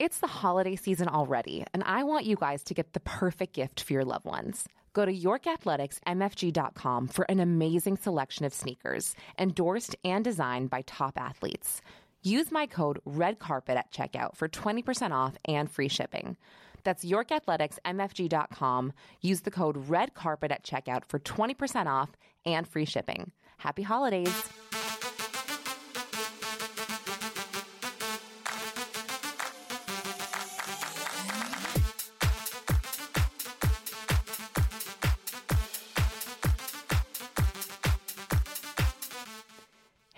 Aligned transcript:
It's 0.00 0.18
the 0.18 0.26
holiday 0.26 0.76
season 0.76 1.08
already, 1.08 1.62
and 1.74 1.84
I 1.84 2.04
want 2.04 2.24
you 2.24 2.34
guys 2.34 2.64
to 2.64 2.72
get 2.72 2.94
the 2.94 3.00
perfect 3.00 3.52
gift 3.52 3.82
for 3.82 3.92
your 3.92 4.06
loved 4.06 4.24
ones. 4.24 4.66
Go 4.94 5.04
to 5.04 5.12
YorkAthleticsMFG.com 5.12 7.08
for 7.08 7.26
an 7.28 7.38
amazing 7.38 7.98
selection 7.98 8.46
of 8.46 8.54
sneakers, 8.54 9.14
endorsed 9.38 9.94
and 10.02 10.24
designed 10.24 10.70
by 10.70 10.80
top 10.86 11.20
athletes. 11.20 11.82
Use 12.22 12.50
my 12.50 12.64
code 12.64 13.02
REDCARPET 13.06 13.76
at 13.76 13.92
checkout 13.92 14.36
for 14.36 14.48
20% 14.48 15.10
off 15.12 15.36
and 15.44 15.70
free 15.70 15.88
shipping. 15.88 16.38
That's 16.82 17.04
YorkAthleticsMFG.com. 17.04 18.94
Use 19.20 19.42
the 19.42 19.50
code 19.50 19.86
REDCARPET 19.86 20.50
at 20.50 20.64
checkout 20.64 21.04
for 21.04 21.18
20% 21.18 21.86
off 21.88 22.08
and 22.46 22.66
free 22.66 22.86
shipping. 22.86 23.32
Happy 23.58 23.82
holidays! 23.82 24.48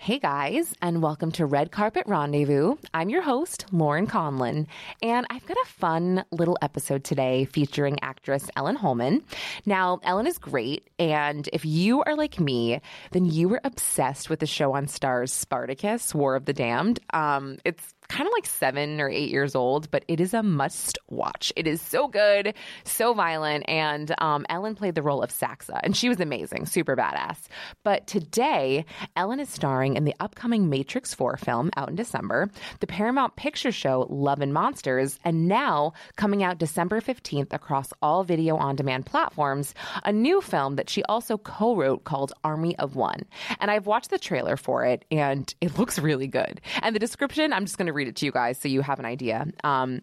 Hey 0.03 0.19
guys, 0.19 0.75
and 0.81 1.01
welcome 1.01 1.31
to 1.31 1.45
Red 1.45 1.71
Carpet 1.71 2.03
Rendezvous. 2.07 2.75
I'm 2.93 3.07
your 3.07 3.21
host, 3.21 3.67
Lauren 3.71 4.05
Conlin, 4.05 4.67
and 5.01 5.25
I've 5.29 5.45
got 5.45 5.55
a 5.55 5.69
fun 5.69 6.25
little 6.29 6.57
episode 6.61 7.05
today 7.05 7.45
featuring 7.45 7.99
actress 8.01 8.49
Ellen 8.57 8.75
Hollman. 8.75 9.23
Now, 9.65 10.01
Ellen 10.03 10.27
is 10.27 10.37
great, 10.39 10.89
and 10.99 11.47
if 11.53 11.63
you 11.63 12.03
are 12.03 12.17
like 12.17 12.37
me, 12.37 12.81
then 13.11 13.23
you 13.23 13.47
were 13.47 13.61
obsessed 13.63 14.29
with 14.29 14.41
the 14.41 14.45
show 14.45 14.73
on 14.73 14.87
Starz 14.87 15.29
Spartacus, 15.29 16.13
War 16.13 16.35
of 16.35 16.43
the 16.43 16.53
Damned. 16.53 16.99
Um, 17.13 17.59
it's 17.63 17.93
kind 18.07 18.27
of 18.27 18.33
like 18.33 18.45
seven 18.45 18.99
or 18.99 19.09
eight 19.09 19.29
years 19.29 19.55
old, 19.55 19.89
but 19.91 20.03
it 20.07 20.19
is 20.19 20.33
a 20.33 20.43
must 20.43 20.97
watch. 21.09 21.51
It 21.55 21.67
is 21.67 21.81
so 21.81 22.07
good, 22.07 22.53
so 22.83 23.13
violent. 23.13 23.65
And 23.67 24.13
um, 24.19 24.45
Ellen 24.49 24.75
played 24.75 24.95
the 24.95 25.01
role 25.01 25.21
of 25.21 25.31
Saxa, 25.31 25.79
and 25.83 25.95
she 25.95 26.09
was 26.09 26.19
amazing, 26.19 26.65
super 26.65 26.95
badass. 26.95 27.37
But 27.83 28.07
today, 28.07 28.85
Ellen 29.15 29.39
is 29.39 29.49
starring 29.49 29.95
in 29.95 30.05
the 30.05 30.15
upcoming 30.19 30.69
Matrix 30.69 31.13
4 31.13 31.37
film 31.37 31.71
out 31.75 31.89
in 31.89 31.95
December, 31.95 32.49
the 32.79 32.87
Paramount 32.87 33.35
Picture 33.35 33.71
show 33.71 34.07
Love 34.09 34.41
and 34.41 34.53
Monsters, 34.53 35.19
and 35.23 35.47
now 35.47 35.93
coming 36.15 36.43
out 36.43 36.57
December 36.57 37.01
15th 37.01 37.53
across 37.53 37.93
all 38.01 38.23
video 38.23 38.57
on 38.57 38.75
demand 38.75 39.05
platforms, 39.05 39.73
a 40.03 40.11
new 40.11 40.41
film 40.41 40.75
that 40.75 40.89
she 40.89 41.03
also 41.03 41.37
co 41.37 41.75
wrote 41.75 42.03
called 42.03 42.33
Army 42.43 42.77
of 42.77 42.95
One. 42.95 43.23
And 43.59 43.71
I've 43.71 43.87
watched 43.87 44.09
the 44.09 44.19
trailer 44.19 44.57
for 44.57 44.85
it, 44.85 45.05
and 45.11 45.53
it 45.61 45.77
looks 45.77 45.99
really 45.99 46.27
good. 46.27 46.61
And 46.81 46.95
the 46.95 46.99
description, 46.99 47.53
I'm 47.53 47.65
just 47.65 47.77
going 47.77 47.87
to 47.87 47.92
read 47.93 48.07
it 48.07 48.15
to 48.17 48.25
you 48.25 48.31
guys 48.31 48.57
so 48.57 48.67
you 48.67 48.81
have 48.81 48.99
an 48.99 49.05
idea. 49.05 49.47
Um, 49.63 50.01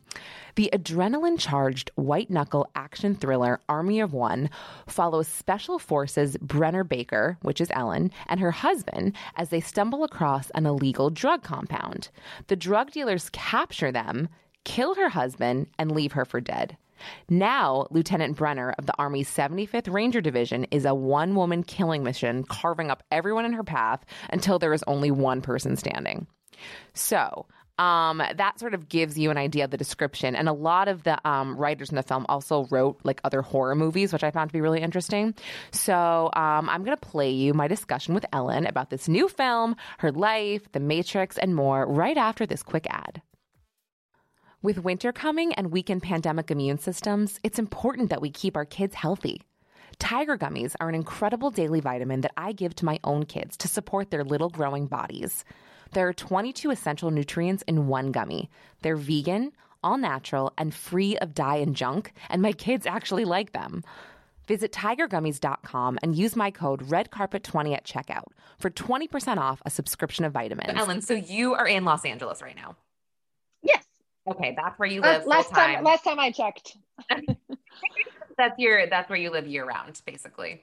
the 0.54 0.70
adrenaline 0.72 1.38
charged 1.38 1.90
white 1.94 2.30
knuckle 2.30 2.68
action 2.74 3.14
thriller 3.14 3.60
Army 3.68 4.00
of 4.00 4.12
One 4.12 4.50
follows 4.86 5.28
Special 5.28 5.78
Forces 5.78 6.36
Brenner 6.38 6.84
Baker, 6.84 7.38
which 7.42 7.60
is 7.60 7.70
Ellen, 7.72 8.10
and 8.26 8.40
her 8.40 8.50
husband 8.50 9.16
as 9.36 9.50
they 9.50 9.60
stumble 9.60 10.04
across 10.04 10.50
an 10.50 10.66
illegal 10.66 11.10
drug 11.10 11.42
compound. 11.42 12.08
The 12.48 12.56
drug 12.56 12.90
dealers 12.90 13.30
capture 13.30 13.92
them, 13.92 14.28
kill 14.64 14.94
her 14.94 15.08
husband, 15.08 15.68
and 15.78 15.92
leave 15.92 16.12
her 16.12 16.24
for 16.24 16.40
dead. 16.40 16.76
Now, 17.28 17.86
Lieutenant 17.90 18.36
Brenner 18.36 18.74
of 18.78 18.86
the 18.86 18.94
Army's 18.98 19.30
75th 19.30 19.92
Ranger 19.92 20.20
Division 20.20 20.64
is 20.70 20.84
a 20.84 20.94
one 20.94 21.34
woman 21.34 21.62
killing 21.62 22.02
mission, 22.02 22.44
carving 22.44 22.90
up 22.90 23.02
everyone 23.10 23.44
in 23.44 23.52
her 23.52 23.64
path 23.64 24.04
until 24.30 24.58
there 24.58 24.72
is 24.72 24.84
only 24.86 25.10
one 25.10 25.40
person 25.40 25.76
standing. 25.76 26.26
So, 26.92 27.46
um, 27.80 28.18
that 28.18 28.60
sort 28.60 28.74
of 28.74 28.90
gives 28.90 29.18
you 29.18 29.30
an 29.30 29.38
idea 29.38 29.64
of 29.64 29.70
the 29.70 29.78
description. 29.78 30.36
And 30.36 30.50
a 30.50 30.52
lot 30.52 30.86
of 30.86 31.02
the 31.02 31.18
um, 31.26 31.56
writers 31.56 31.88
in 31.88 31.96
the 31.96 32.02
film 32.02 32.26
also 32.28 32.66
wrote 32.70 33.00
like 33.04 33.22
other 33.24 33.40
horror 33.40 33.74
movies, 33.74 34.12
which 34.12 34.22
I 34.22 34.30
found 34.30 34.50
to 34.50 34.52
be 34.52 34.60
really 34.60 34.82
interesting. 34.82 35.34
So 35.72 36.30
um, 36.34 36.68
I'm 36.68 36.84
going 36.84 36.96
to 36.96 37.08
play 37.08 37.30
you 37.30 37.54
my 37.54 37.68
discussion 37.68 38.12
with 38.12 38.26
Ellen 38.34 38.66
about 38.66 38.90
this 38.90 39.08
new 39.08 39.28
film, 39.28 39.76
her 39.98 40.12
life, 40.12 40.70
The 40.72 40.80
Matrix, 40.80 41.38
and 41.38 41.56
more 41.56 41.86
right 41.86 42.18
after 42.18 42.44
this 42.44 42.62
quick 42.62 42.86
ad. 42.90 43.22
With 44.60 44.84
winter 44.84 45.10
coming 45.10 45.54
and 45.54 45.72
weakened 45.72 46.02
pandemic 46.02 46.50
immune 46.50 46.76
systems, 46.76 47.40
it's 47.42 47.58
important 47.58 48.10
that 48.10 48.20
we 48.20 48.30
keep 48.30 48.58
our 48.58 48.66
kids 48.66 48.94
healthy. 48.94 49.40
Tiger 49.98 50.36
gummies 50.36 50.74
are 50.80 50.90
an 50.90 50.94
incredible 50.94 51.50
daily 51.50 51.80
vitamin 51.80 52.20
that 52.20 52.32
I 52.36 52.52
give 52.52 52.74
to 52.76 52.84
my 52.84 52.98
own 53.04 53.24
kids 53.24 53.56
to 53.58 53.68
support 53.68 54.10
their 54.10 54.22
little 54.22 54.50
growing 54.50 54.86
bodies. 54.86 55.46
There 55.92 56.08
are 56.08 56.12
22 56.12 56.70
essential 56.70 57.10
nutrients 57.10 57.62
in 57.66 57.88
one 57.88 58.12
gummy. 58.12 58.48
They're 58.82 58.96
vegan, 58.96 59.52
all 59.82 59.98
natural, 59.98 60.52
and 60.56 60.74
free 60.74 61.16
of 61.18 61.34
dye 61.34 61.56
and 61.56 61.74
junk, 61.74 62.12
and 62.28 62.42
my 62.42 62.52
kids 62.52 62.86
actually 62.86 63.24
like 63.24 63.52
them. 63.52 63.82
Visit 64.46 64.72
tigergummies.com 64.72 65.98
and 66.02 66.16
use 66.16 66.34
my 66.34 66.50
code 66.50 66.82
REDCARPET20 66.88 67.74
at 67.76 67.84
checkout 67.84 68.26
for 68.58 68.70
20% 68.70 69.38
off 69.38 69.62
a 69.64 69.70
subscription 69.70 70.24
of 70.24 70.32
vitamins. 70.32 70.76
Ellen, 70.76 71.02
so 71.02 71.14
you 71.14 71.54
are 71.54 71.68
in 71.68 71.84
Los 71.84 72.04
Angeles 72.04 72.42
right 72.42 72.56
now. 72.56 72.76
Yes. 73.62 73.84
Okay, 74.28 74.54
that's 74.56 74.78
where 74.78 74.88
you 74.88 75.02
live. 75.02 75.22
Uh, 75.22 75.26
last 75.26 75.50
time. 75.50 75.76
time 75.76 75.84
last 75.84 76.04
time 76.04 76.18
I 76.18 76.30
checked. 76.30 76.76
that's 78.36 78.58
your 78.58 78.88
that's 78.88 79.08
where 79.08 79.18
you 79.18 79.30
live 79.30 79.46
year 79.46 79.64
round, 79.64 80.00
basically. 80.04 80.62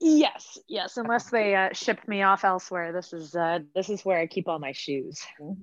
Yes, 0.00 0.58
yes. 0.68 0.96
Unless 0.96 1.30
they 1.30 1.54
uh, 1.54 1.70
shipped 1.72 2.06
me 2.06 2.22
off 2.22 2.44
elsewhere, 2.44 2.92
this 2.92 3.12
is 3.12 3.34
uh, 3.34 3.60
this 3.74 3.90
is 3.90 4.04
where 4.04 4.18
I 4.18 4.26
keep 4.26 4.48
all 4.48 4.58
my 4.58 4.72
shoes. 4.72 5.24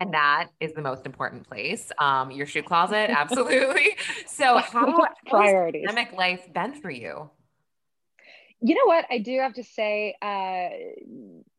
And 0.00 0.14
that 0.14 0.48
is 0.58 0.72
the 0.72 0.80
most 0.80 1.04
important 1.04 1.46
place. 1.46 1.92
Um, 1.98 2.30
your 2.30 2.46
shoe 2.46 2.62
closet, 2.62 3.10
absolutely. 3.14 3.94
so, 4.26 4.56
how 4.56 5.06
priorities 5.26 5.84
pandemic 5.86 6.16
life 6.16 6.50
been 6.54 6.80
for 6.80 6.90
you? 6.90 7.30
You 8.62 8.74
know 8.74 8.86
what? 8.86 9.04
I 9.10 9.18
do 9.18 9.38
have 9.38 9.52
to 9.54 9.62
say, 9.62 10.16
uh, 10.22 10.68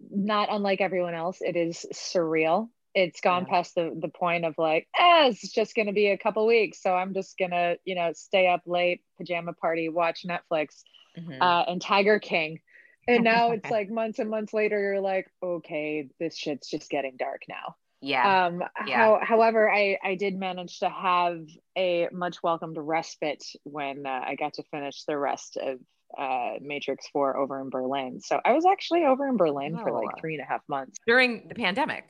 not 0.09 0.49
unlike 0.51 0.81
everyone 0.81 1.13
else, 1.13 1.41
it 1.41 1.55
is 1.55 1.85
surreal. 1.93 2.69
It's 2.95 3.21
gone 3.21 3.45
yeah. 3.47 3.53
past 3.53 3.75
the 3.75 3.95
the 3.95 4.09
point 4.09 4.45
of 4.45 4.55
like, 4.57 4.87
eh, 4.99 5.27
it's 5.27 5.51
just 5.51 5.75
going 5.75 5.87
to 5.87 5.93
be 5.93 6.07
a 6.07 6.17
couple 6.17 6.47
weeks, 6.47 6.81
so 6.81 6.95
I'm 6.95 7.13
just 7.13 7.37
gonna, 7.37 7.75
you 7.85 7.93
know, 7.93 8.11
stay 8.13 8.47
up 8.47 8.61
late, 8.65 9.01
pajama 9.17 9.53
party, 9.53 9.89
watch 9.89 10.25
Netflix 10.27 10.81
mm-hmm. 11.17 11.41
uh, 11.41 11.63
and 11.63 11.81
Tiger 11.81 12.19
King. 12.19 12.59
And 13.07 13.23
now 13.23 13.51
it's 13.51 13.69
like 13.69 13.89
months 13.89 14.19
and 14.19 14.29
months 14.29 14.53
later, 14.53 14.79
you're 14.79 15.01
like, 15.01 15.27
okay, 15.41 16.09
this 16.19 16.35
shit's 16.35 16.69
just 16.69 16.89
getting 16.89 17.17
dark 17.17 17.43
now. 17.47 17.75
Yeah. 18.01 18.47
Um, 18.47 18.63
yeah. 18.87 18.97
How, 18.97 19.19
however, 19.21 19.71
I, 19.71 19.97
I 20.03 20.15
did 20.15 20.35
manage 20.35 20.79
to 20.79 20.89
have 20.89 21.45
a 21.77 22.07
much 22.11 22.41
welcomed 22.41 22.77
respite 22.79 23.43
when 23.63 24.05
uh, 24.05 24.21
I 24.25 24.35
got 24.35 24.53
to 24.53 24.63
finish 24.71 25.03
the 25.03 25.17
rest 25.17 25.57
of 25.57 25.79
uh, 26.17 26.53
Matrix 26.61 27.07
4 27.13 27.37
over 27.37 27.61
in 27.61 27.69
Berlin. 27.69 28.19
So 28.19 28.39
I 28.43 28.53
was 28.53 28.65
actually 28.65 29.05
over 29.05 29.27
in 29.27 29.37
Berlin 29.37 29.77
oh. 29.79 29.83
for 29.83 29.91
like 29.91 30.19
three 30.19 30.33
and 30.33 30.43
a 30.43 30.45
half 30.45 30.61
months. 30.67 30.97
During 31.05 31.47
the 31.47 31.55
pandemic? 31.55 32.05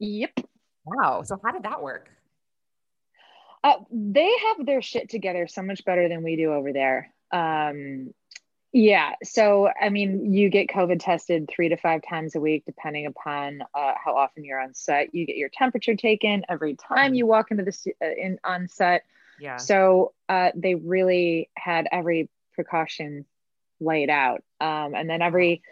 Yep. 0.00 0.40
Wow. 0.84 1.22
So 1.24 1.38
how 1.44 1.52
did 1.52 1.62
that 1.62 1.82
work? 1.82 2.10
Uh, 3.64 3.76
they 3.90 4.30
have 4.48 4.66
their 4.66 4.82
shit 4.82 5.08
together 5.08 5.46
so 5.48 5.62
much 5.62 5.84
better 5.84 6.08
than 6.08 6.22
we 6.22 6.36
do 6.36 6.52
over 6.52 6.72
there. 6.72 7.12
Um, 7.36 8.14
yeah. 8.72 9.14
So, 9.22 9.70
I 9.80 9.88
mean, 9.88 10.34
you 10.34 10.50
get 10.50 10.68
COVID 10.68 11.00
tested 11.00 11.48
three 11.48 11.70
to 11.70 11.76
five 11.76 12.02
times 12.06 12.34
a 12.34 12.40
week, 12.40 12.64
depending 12.66 13.06
upon 13.06 13.62
uh, 13.74 13.92
how 14.02 14.16
often 14.16 14.44
you're 14.44 14.60
on 14.60 14.74
set. 14.74 15.14
You 15.14 15.24
get 15.24 15.36
your 15.36 15.48
temperature 15.48 15.96
taken 15.96 16.44
every 16.48 16.74
time 16.76 17.14
you 17.14 17.26
walk 17.26 17.50
into 17.50 17.64
the 17.64 17.94
uh, 18.02 18.06
in 18.06 18.38
on 18.44 18.68
set. 18.68 19.04
Yeah. 19.40 19.56
So 19.56 20.12
uh, 20.28 20.50
they 20.54 20.74
really 20.74 21.48
had 21.56 21.88
every 21.90 22.28
precaution 22.54 23.24
laid 23.80 24.10
out, 24.10 24.42
um, 24.60 24.94
and 24.94 25.08
then 25.08 25.22
every 25.22 25.62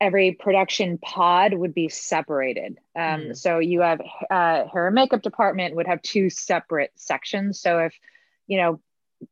every 0.00 0.32
production 0.32 0.98
pod 0.98 1.54
would 1.54 1.74
be 1.74 1.88
separated. 1.88 2.78
Um, 2.96 3.20
mm. 3.20 3.36
So 3.36 3.58
you 3.58 3.82
have 3.82 4.00
uh, 4.30 4.64
hair 4.72 4.86
and 4.86 4.94
makeup 4.94 5.22
department 5.22 5.76
would 5.76 5.86
have 5.86 6.02
two 6.02 6.30
separate 6.30 6.92
sections. 6.96 7.60
So 7.60 7.80
if 7.80 7.94
you 8.46 8.58
know 8.58 8.80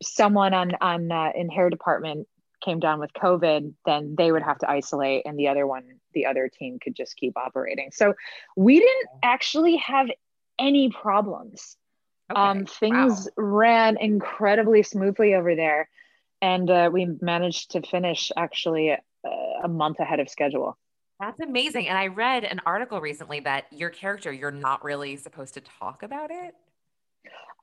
someone 0.02 0.54
on 0.54 0.72
on 0.80 1.10
uh, 1.10 1.30
in 1.34 1.48
hair 1.48 1.70
department 1.70 2.26
came 2.64 2.80
down 2.80 2.98
with 2.98 3.12
COVID, 3.12 3.74
then 3.84 4.14
they 4.16 4.32
would 4.32 4.42
have 4.42 4.58
to 4.58 4.70
isolate, 4.70 5.22
and 5.26 5.38
the 5.38 5.48
other 5.48 5.66
one, 5.66 5.84
the 6.14 6.26
other 6.26 6.48
team, 6.48 6.78
could 6.78 6.96
just 6.96 7.16
keep 7.16 7.36
operating. 7.36 7.90
So 7.92 8.14
we 8.56 8.78
didn't 8.78 9.08
actually 9.22 9.76
have 9.76 10.08
any 10.58 10.90
problems. 10.90 11.76
Okay. 12.30 12.40
Um, 12.40 12.66
things 12.66 13.28
wow. 13.36 13.44
ran 13.44 13.96
incredibly 13.98 14.82
smoothly 14.82 15.34
over 15.34 15.54
there, 15.54 15.88
and 16.42 16.68
uh, 16.70 16.90
we 16.92 17.06
managed 17.20 17.72
to 17.72 17.82
finish 17.82 18.32
actually 18.36 18.90
a, 18.90 18.98
uh, 19.24 19.60
a 19.64 19.68
month 19.68 20.00
ahead 20.00 20.18
of 20.18 20.28
schedule. 20.28 20.76
That's 21.20 21.40
amazing. 21.40 21.88
And 21.88 21.96
I 21.96 22.08
read 22.08 22.44
an 22.44 22.60
article 22.66 23.00
recently 23.00 23.40
that 23.40 23.66
your 23.70 23.90
character, 23.90 24.32
you're 24.32 24.50
not 24.50 24.84
really 24.84 25.16
supposed 25.16 25.54
to 25.54 25.60
talk 25.60 26.02
about 26.02 26.30
it. 26.30 26.54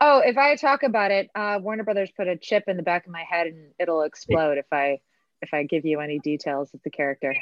Oh, 0.06 0.20
if 0.20 0.38
I 0.38 0.58
talk 0.58 0.84
about 0.84 1.12
it, 1.12 1.32
uh, 1.34 1.60
Warner 1.62 1.86
Brothers 1.86 2.12
put 2.12 2.28
a 2.28 2.36
chip 2.36 2.66
in 2.68 2.76
the 2.76 2.84
back 2.84 3.06
of 3.06 3.14
my 3.14 3.24
head 3.24 3.48
and 3.48 3.72
it'll 3.80 4.02
explode 4.02 4.58
if 4.58 4.66
I 4.70 5.00
if 5.42 5.54
I 5.54 5.64
give 5.64 5.86
you 5.86 6.02
any 6.02 6.20
details 6.20 6.74
of 6.74 6.82
the 6.84 6.90
character. 6.90 7.34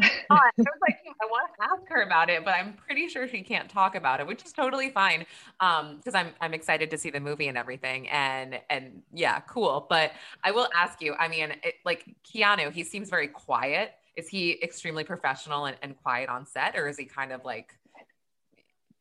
I 0.00 0.50
was 0.56 0.66
like, 0.82 0.98
I 1.20 1.26
want 1.28 1.50
to 1.58 1.64
ask 1.64 1.88
her 1.88 2.02
about 2.02 2.30
it, 2.30 2.44
but 2.44 2.54
I'm 2.54 2.74
pretty 2.74 3.08
sure 3.08 3.26
she 3.26 3.42
can't 3.42 3.68
talk 3.68 3.96
about 3.96 4.20
it, 4.20 4.26
which 4.28 4.44
is 4.44 4.52
totally 4.52 4.90
fine. 4.90 5.26
Um, 5.58 5.96
because 5.96 6.14
I'm 6.14 6.28
I'm 6.40 6.54
excited 6.54 6.90
to 6.92 6.98
see 6.98 7.10
the 7.10 7.18
movie 7.18 7.48
and 7.48 7.58
everything, 7.58 8.08
and 8.08 8.60
and 8.70 9.02
yeah, 9.12 9.40
cool. 9.40 9.84
But 9.90 10.12
I 10.44 10.52
will 10.52 10.68
ask 10.76 11.02
you. 11.02 11.14
I 11.18 11.26
mean, 11.26 11.54
it, 11.64 11.74
like 11.84 12.04
Keanu, 12.24 12.70
he 12.70 12.84
seems 12.84 13.10
very 13.10 13.26
quiet. 13.26 13.94
Is 14.14 14.28
he 14.28 14.62
extremely 14.62 15.02
professional 15.02 15.64
and, 15.64 15.76
and 15.82 16.00
quiet 16.00 16.28
on 16.28 16.46
set, 16.46 16.76
or 16.76 16.86
is 16.86 16.96
he 16.96 17.04
kind 17.04 17.32
of 17.32 17.44
like, 17.44 17.74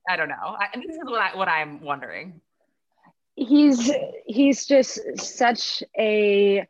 I 0.09 0.15
don't 0.17 0.27
know. 0.27 0.57
I, 0.59 0.69
this 0.73 0.95
is 0.95 1.03
what 1.03 1.21
I 1.21 1.37
what 1.37 1.47
I'm 1.47 1.81
wondering. 1.81 2.41
He's 3.35 3.91
he's 4.25 4.65
just 4.65 4.99
such 5.17 5.83
a 5.97 6.67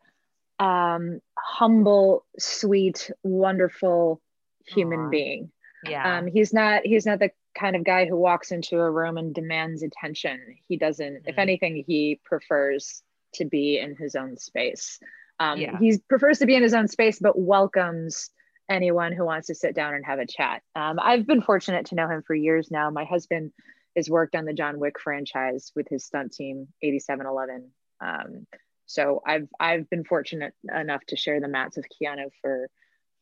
um, 0.58 1.20
humble, 1.38 2.24
sweet, 2.38 3.10
wonderful 3.22 4.20
human 4.66 4.98
Aww. 4.98 5.10
being. 5.10 5.50
Yeah. 5.84 6.18
Um, 6.18 6.26
he's 6.26 6.52
not 6.52 6.82
he's 6.84 7.06
not 7.06 7.18
the 7.20 7.30
kind 7.56 7.76
of 7.76 7.84
guy 7.84 8.06
who 8.06 8.16
walks 8.16 8.50
into 8.52 8.78
a 8.78 8.90
room 8.90 9.16
and 9.16 9.34
demands 9.34 9.82
attention. 9.82 10.40
He 10.68 10.76
doesn't, 10.76 11.06
mm-hmm. 11.06 11.28
if 11.28 11.38
anything, 11.38 11.84
he 11.86 12.20
prefers 12.24 13.02
to 13.34 13.44
be 13.44 13.78
in 13.78 13.96
his 13.96 14.14
own 14.14 14.36
space. 14.36 14.98
Um, 15.38 15.58
yeah. 15.58 15.78
He 15.78 15.98
prefers 16.08 16.38
to 16.38 16.46
be 16.46 16.54
in 16.54 16.62
his 16.62 16.74
own 16.74 16.88
space, 16.88 17.18
but 17.18 17.38
welcomes 17.38 18.30
anyone 18.68 19.12
who 19.12 19.24
wants 19.24 19.46
to 19.46 19.54
sit 19.54 19.74
down 19.74 19.94
and 19.94 20.04
have 20.04 20.18
a 20.18 20.26
chat. 20.26 20.62
Um, 20.74 20.98
I've 21.00 21.26
been 21.26 21.42
fortunate 21.42 21.86
to 21.86 21.94
know 21.94 22.08
him 22.08 22.22
for 22.22 22.34
years 22.34 22.70
now. 22.70 22.90
My 22.90 23.04
husband 23.04 23.52
has 23.96 24.10
worked 24.10 24.34
on 24.36 24.44
the 24.44 24.52
John 24.52 24.78
Wick 24.78 25.00
franchise 25.00 25.72
with 25.74 25.88
his 25.88 26.04
stunt 26.04 26.32
team, 26.32 26.68
87Eleven. 26.84 27.68
Um, 28.00 28.46
so 28.86 29.22
I've 29.26 29.48
I've 29.58 29.90
been 29.90 30.04
fortunate 30.04 30.54
enough 30.72 31.04
to 31.08 31.16
share 31.16 31.40
the 31.40 31.48
mats 31.48 31.76
with 31.76 31.86
Keanu 31.90 32.30
for 32.40 32.68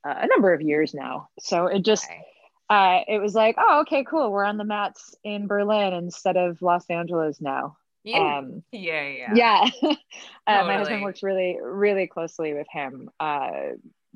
uh, 0.07 0.15
a 0.23 0.27
number 0.27 0.53
of 0.53 0.61
years 0.61 0.93
now. 0.95 1.29
So 1.41 1.67
it 1.67 1.85
just 1.85 2.07
uh, 2.69 3.01
it 3.09 3.21
was 3.21 3.35
like, 3.35 3.57
oh, 3.59 3.81
okay, 3.83 4.05
cool. 4.05 4.31
We're 4.31 4.45
on 4.45 4.59
the 4.59 4.65
mats 4.65 5.15
in 5.25 5.47
Berlin 5.47 5.93
instead 5.95 6.37
of 6.37 6.61
Los 6.63 6.89
Angeles 6.91 7.41
now. 7.41 7.77
Yeah, 8.05 8.39
um, 8.39 8.63
yeah, 8.71 9.09
yeah. 9.09 9.33
Yeah. 9.35 9.61
uh, 9.83 9.95
totally. 10.47 10.69
My 10.69 10.77
husband 10.79 11.03
works 11.03 11.23
really, 11.23 11.59
really 11.63 12.07
closely 12.07 12.53
with 12.53 12.67
him. 12.71 13.09
Uh, 13.19 13.51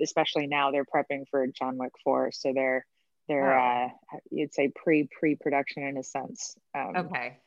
especially 0.02 0.46
now, 0.46 0.70
they're 0.70 0.84
prepping 0.84 1.24
for 1.30 1.46
John 1.46 1.78
Wick 1.78 1.92
Four, 2.04 2.30
so 2.32 2.52
they're 2.54 2.84
they're 3.28 3.58
oh. 3.58 3.86
uh, 3.86 4.18
you'd 4.30 4.54
say 4.54 4.72
pre 4.74 5.08
pre 5.18 5.36
production 5.36 5.82
in 5.84 5.96
a 5.96 6.02
sense. 6.02 6.56
Um, 6.74 6.92
okay. 6.96 7.38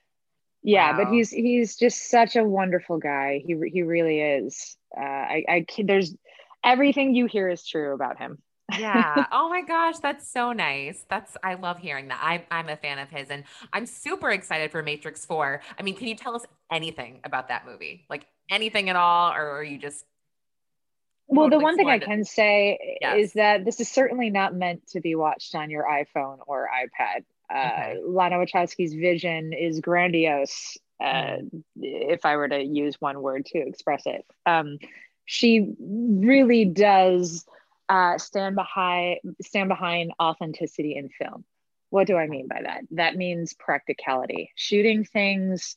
yeah 0.63 0.91
wow. 0.91 1.03
but 1.03 1.13
he's 1.13 1.29
he's 1.29 1.75
just 1.75 2.09
such 2.09 2.35
a 2.35 2.43
wonderful 2.43 2.97
guy. 2.97 3.41
He 3.45 3.55
he 3.71 3.83
really 3.83 4.21
is. 4.21 4.77
Uh, 4.95 5.03
I, 5.03 5.43
I 5.47 5.65
there's 5.83 6.15
everything 6.63 7.15
you 7.15 7.25
hear 7.25 7.49
is 7.49 7.65
true 7.65 7.93
about 7.93 8.17
him. 8.17 8.37
Yeah. 8.77 9.25
Oh 9.33 9.49
my 9.49 9.61
gosh 9.61 9.97
that's 10.01 10.31
so 10.31 10.53
nice. 10.53 11.03
That's 11.09 11.35
i 11.43 11.55
love 11.55 11.77
hearing 11.79 12.07
that. 12.09 12.19
I'm, 12.21 12.41
I'm 12.51 12.69
a 12.69 12.77
fan 12.77 12.99
of 12.99 13.09
his 13.09 13.29
and 13.29 13.43
i'm 13.73 13.85
super 13.85 14.29
excited 14.29 14.71
for 14.71 14.81
matrix 14.81 15.25
4 15.25 15.61
i 15.77 15.83
mean 15.83 15.95
can 15.95 16.07
you 16.07 16.15
tell 16.15 16.35
us 16.35 16.45
anything 16.71 17.19
about 17.23 17.49
that 17.49 17.65
movie? 17.65 18.05
Like 18.09 18.25
anything 18.49 18.89
at 18.89 18.95
all 18.95 19.31
or 19.31 19.57
are 19.57 19.63
you 19.63 19.77
just 19.77 20.05
well 21.27 21.49
the 21.49 21.59
one 21.59 21.77
thing 21.77 21.89
i 21.89 21.99
can 21.99 22.23
say 22.23 22.97
yes. 23.01 23.17
is 23.17 23.33
that 23.33 23.63
this 23.65 23.79
is 23.79 23.89
certainly 23.89 24.29
not 24.29 24.53
meant 24.53 24.85
to 24.87 24.99
be 24.99 25.15
watched 25.15 25.55
on 25.55 25.69
your 25.69 25.85
iphone 25.85 26.37
or 26.47 26.69
ipad 26.83 27.23
okay. 27.51 27.97
Uh, 27.97 28.09
Lana 28.09 28.37
Wachowski's 28.37 28.93
vision 28.93 29.53
is 29.53 29.79
grandiose. 29.79 30.77
Uh, 30.99 31.37
mm. 31.37 31.63
if 31.77 32.25
I 32.25 32.35
were 32.35 32.47
to 32.47 32.61
use 32.61 32.95
one 32.99 33.21
word 33.21 33.45
to 33.47 33.59
express 33.59 34.03
it, 34.05 34.25
um, 34.45 34.77
she 35.25 35.73
really 35.79 36.65
does 36.65 37.45
uh, 37.89 38.17
stand 38.17 38.55
behind 38.55 39.19
stand 39.41 39.69
behind 39.69 40.11
authenticity 40.21 40.95
in 40.95 41.09
film. 41.09 41.43
What 41.89 42.07
do 42.07 42.17
I 42.17 42.27
mean 42.27 42.47
by 42.47 42.61
that? 42.63 42.81
That 42.91 43.15
means 43.15 43.53
practicality, 43.53 44.51
shooting 44.55 45.03
things 45.03 45.75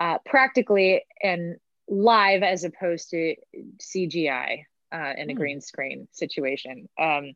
uh, 0.00 0.18
practically 0.26 1.04
and 1.22 1.56
live 1.88 2.42
as 2.42 2.64
opposed 2.64 3.10
to 3.10 3.36
CGI 3.78 4.64
uh, 4.92 5.12
in 5.16 5.30
a 5.30 5.34
mm. 5.34 5.36
green 5.36 5.60
screen 5.60 6.08
situation. 6.12 6.88
Um, 6.98 7.32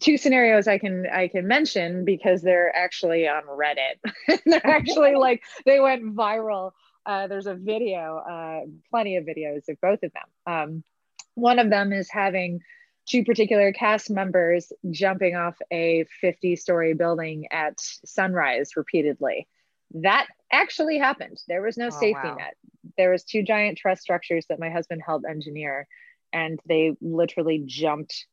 two 0.00 0.16
scenarios 0.16 0.66
I 0.66 0.78
can 0.78 1.06
I 1.06 1.28
can 1.28 1.46
mention 1.46 2.04
because 2.04 2.42
they're 2.42 2.74
actually 2.74 3.28
on 3.28 3.42
Reddit. 3.44 4.40
they're 4.46 4.66
actually 4.66 5.14
like 5.14 5.42
they 5.64 5.80
went 5.80 6.14
viral. 6.14 6.72
Uh, 7.06 7.26
there's 7.26 7.46
a 7.46 7.54
video, 7.54 8.18
uh, 8.18 8.60
plenty 8.90 9.16
of 9.16 9.24
videos 9.24 9.68
of 9.68 9.80
both 9.80 10.02
of 10.02 10.12
them. 10.12 10.52
Um, 10.52 10.84
one 11.34 11.58
of 11.58 11.70
them 11.70 11.92
is 11.92 12.10
having 12.10 12.60
two 13.08 13.24
particular 13.24 13.72
cast 13.72 14.10
members 14.10 14.72
jumping 14.90 15.34
off 15.34 15.56
a 15.72 16.04
50 16.20 16.56
story 16.56 16.94
building 16.94 17.46
at 17.50 17.74
sunrise 17.78 18.76
repeatedly. 18.76 19.48
That 19.94 20.26
actually 20.52 20.98
happened. 20.98 21.40
There 21.48 21.62
was 21.62 21.76
no 21.76 21.86
oh, 21.86 21.90
safety 21.90 22.28
wow. 22.28 22.36
net. 22.36 22.56
There 22.96 23.10
was 23.10 23.24
two 23.24 23.42
giant 23.42 23.78
truss 23.78 24.00
structures 24.00 24.46
that 24.48 24.60
my 24.60 24.70
husband 24.70 25.02
helped 25.04 25.24
engineer, 25.28 25.88
and 26.32 26.58
they 26.66 26.96
literally 27.00 27.62
jumped 27.64 28.26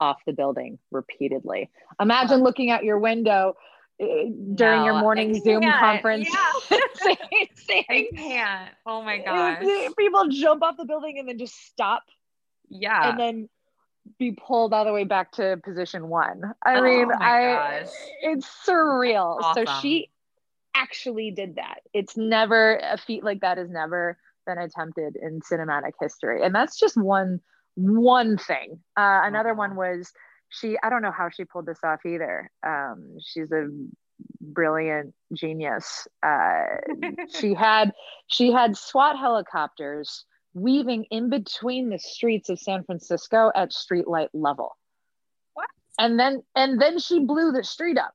off 0.00 0.18
the 0.26 0.32
building 0.32 0.78
repeatedly. 0.90 1.70
Imagine 2.00 2.40
oh. 2.40 2.44
looking 2.44 2.70
out 2.70 2.84
your 2.84 2.98
window 2.98 3.54
uh, 4.02 4.06
during 4.54 4.80
no, 4.80 4.84
your 4.84 5.00
morning 5.00 5.40
Zoom 5.40 5.62
conference. 5.62 6.28
Yeah. 6.28 6.76
I 7.88 8.08
can't. 8.14 8.70
Oh 8.86 9.02
my 9.02 9.18
gosh. 9.18 9.62
People 9.98 10.28
jump 10.28 10.62
off 10.62 10.76
the 10.76 10.84
building 10.84 11.18
and 11.18 11.28
then 11.28 11.38
just 11.38 11.54
stop. 11.66 12.02
Yeah. 12.68 13.10
And 13.10 13.20
then 13.20 13.48
be 14.18 14.32
pulled 14.32 14.72
all 14.72 14.84
the 14.84 14.92
way 14.92 15.04
back 15.04 15.32
to 15.32 15.60
position 15.64 16.08
one. 16.08 16.42
I 16.64 16.76
oh 16.76 16.82
mean, 16.82 17.08
I 17.12 17.80
gosh. 17.82 17.92
it's 18.22 18.48
surreal. 18.66 19.38
Awesome. 19.40 19.66
So 19.66 19.80
she 19.80 20.10
actually 20.74 21.30
did 21.30 21.56
that. 21.56 21.80
It's 21.92 22.16
never 22.16 22.76
a 22.76 22.96
feat 22.98 23.22
like 23.22 23.40
that 23.40 23.58
is 23.58 23.70
never 23.70 24.18
been 24.46 24.58
attempted 24.58 25.16
in 25.16 25.40
cinematic 25.40 25.92
history. 26.00 26.44
And 26.44 26.54
that's 26.54 26.78
just 26.78 26.96
one 26.96 27.40
one 27.74 28.36
thing. 28.36 28.80
Uh, 28.96 29.20
another 29.24 29.54
one 29.54 29.76
was 29.76 30.12
she, 30.50 30.76
I 30.82 30.90
don't 30.90 31.02
know 31.02 31.12
how 31.12 31.30
she 31.30 31.44
pulled 31.44 31.66
this 31.66 31.78
off 31.82 32.04
either. 32.04 32.50
Um, 32.66 33.16
she's 33.24 33.50
a 33.50 33.68
brilliant 34.40 35.14
genius. 35.32 36.06
Uh, 36.22 36.64
she 37.34 37.54
had 37.58 37.92
she 38.26 38.52
had 38.52 38.76
SWAT 38.76 39.18
helicopters 39.18 40.24
weaving 40.54 41.06
in 41.10 41.30
between 41.30 41.88
the 41.88 41.98
streets 41.98 42.50
of 42.50 42.58
San 42.58 42.84
Francisco 42.84 43.50
at 43.54 43.70
streetlight 43.70 44.28
level. 44.34 44.76
What? 45.54 45.68
And 45.98 46.18
then 46.18 46.42
and 46.54 46.80
then 46.80 46.98
she 46.98 47.20
blew 47.20 47.52
the 47.52 47.64
street 47.64 47.98
up. 47.98 48.14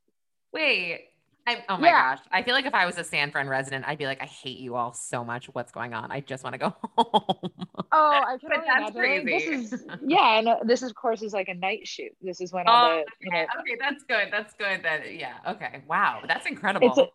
Wait, 0.54 1.10
I, 1.48 1.64
oh 1.70 1.78
my 1.78 1.88
yeah. 1.88 2.16
gosh. 2.16 2.26
I 2.30 2.44
feel 2.44 2.54
like 2.54 2.66
if 2.66 2.74
I 2.74 2.86
was 2.86 2.98
a 2.98 3.06
San 3.06 3.32
Fran 3.32 3.48
resident, 3.48 3.86
I'd 3.88 3.98
be 3.98 4.06
like, 4.06 4.22
I 4.22 4.26
hate 4.26 4.60
you 4.60 4.76
all 4.76 4.92
so 4.92 5.24
much. 5.24 5.46
What's 5.54 5.72
going 5.72 5.94
on? 5.94 6.12
I 6.12 6.20
just 6.20 6.44
want 6.44 6.56
to 6.56 6.58
go 6.58 6.76
home. 6.98 7.52
Oh, 7.90 8.22
I 8.28 8.38
can 8.38 8.52
only 8.54 8.68
imagine. 8.68 8.94
Crazy. 8.94 9.60
This 9.62 9.72
is 9.72 9.86
yeah, 10.06 10.40
and 10.40 10.48
uh, 10.50 10.58
this 10.66 10.84
is, 10.84 10.90
of 10.90 10.96
course 10.98 11.22
is 11.22 11.32
like 11.32 11.48
a 11.48 11.54
night 11.54 11.88
shoot. 11.88 12.12
This 12.22 12.42
is 12.42 12.52
when 12.52 12.68
all 12.68 12.92
oh, 12.92 12.96
the 12.98 13.12
you 13.22 13.32
know. 13.32 13.46
Okay, 13.62 13.78
that's 13.80 14.04
good. 14.04 14.28
That's 14.30 14.54
good. 14.56 14.84
That 14.84 15.16
yeah. 15.16 15.36
Okay. 15.48 15.84
Wow, 15.88 16.24
that's 16.28 16.46
incredible. 16.46 16.92
A, 17.00 17.08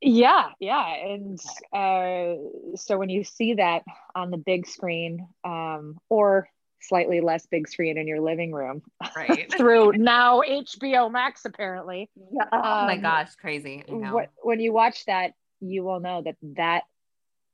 yeah, 0.00 0.48
yeah, 0.58 0.94
and 0.94 1.38
uh, 1.74 2.76
so 2.76 2.96
when 2.96 3.10
you 3.10 3.24
see 3.24 3.54
that 3.54 3.82
on 4.14 4.30
the 4.30 4.38
big 4.38 4.66
screen, 4.66 5.28
um, 5.44 5.98
or 6.08 6.48
slightly 6.80 7.20
less 7.20 7.46
big 7.46 7.68
screen 7.68 7.98
in 7.98 8.06
your 8.06 8.20
living 8.20 8.52
room. 8.52 8.82
Right. 9.14 9.52
Through 9.56 9.92
now 9.92 10.42
hbo 10.42 11.10
max 11.10 11.44
apparently. 11.44 12.10
Yeah. 12.32 12.44
oh 12.52 12.56
um, 12.56 12.86
my 12.86 12.96
gosh 12.96 13.34
crazy. 13.36 13.84
When 13.86 14.60
you 14.60 14.72
watch 14.72 15.04
that 15.06 15.32
you 15.60 15.84
will 15.84 16.00
know 16.00 16.22
that 16.22 16.36
that 16.56 16.84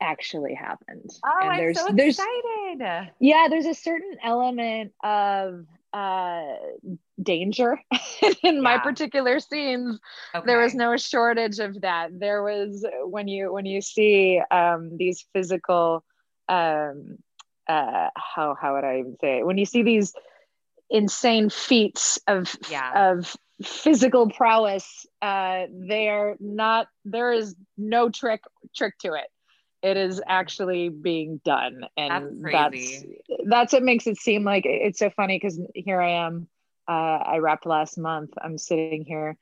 actually 0.01 0.55
happened. 0.55 1.11
Oh 1.25 1.49
and 1.49 1.59
there's, 1.59 1.79
I'm 1.79 1.89
so 1.89 1.93
there's, 1.95 2.19
excited. 2.19 3.11
Yeah 3.19 3.49
there's 3.51 3.67
a 3.67 3.75
certain 3.75 4.17
element 4.23 4.93
of 5.03 5.67
uh 5.93 6.55
danger 7.23 7.81
in 8.23 8.57
yeah. 8.57 8.61
my 8.61 8.79
particular 8.79 9.41
scenes. 9.41 9.99
Okay. 10.35 10.47
there 10.47 10.61
was 10.61 10.75
no 10.75 10.97
shortage 10.97 11.59
of 11.59 11.81
that. 11.81 12.19
There 12.19 12.43
was 12.43 12.85
when 13.05 13.29
you 13.29 13.53
when 13.53 13.67
you 13.67 13.81
see 13.81 14.41
um 14.51 14.97
these 14.97 15.25
physical 15.33 16.05
um 16.49 17.19
uh, 17.69 18.11
how 18.17 18.57
how 18.61 18.75
would 18.75 18.85
I 18.85 19.01
even 19.01 19.17
say 19.21 19.39
it? 19.39 19.47
When 19.47 19.59
you 19.59 19.67
see 19.67 19.83
these 19.83 20.15
insane 20.91 21.51
feats 21.51 22.19
of 22.27 22.55
yeah. 22.71 23.11
of 23.11 23.37
physical 23.63 24.31
prowess 24.31 25.07
uh 25.23 25.65
they 25.73 26.09
are 26.09 26.37
not 26.39 26.89
there 27.05 27.33
is 27.33 27.57
no 27.77 28.09
trick 28.09 28.43
trick 28.75 28.97
to 28.99 29.15
it. 29.15 29.27
It 29.83 29.97
is 29.97 30.21
actually 30.27 30.89
being 30.89 31.41
done. 31.45 31.85
And 31.97 32.45
that's 32.45 33.03
that's, 33.03 33.05
that's 33.47 33.73
what 33.73 33.83
makes 33.83 34.07
it 34.07 34.17
seem 34.19 34.45
like 34.45 34.65
it's 34.67 34.99
so 34.99 35.11
funny 35.11 35.37
because 35.37 35.61
here 35.75 36.01
i 36.01 36.11
am 36.27 36.49
uh, 36.89 36.93
i 36.93 37.39
wrapped 37.39 37.67
last 37.67 37.99
month. 37.99 38.31
I'm 38.41 38.59
sitting 38.59 39.05
here 39.05 39.37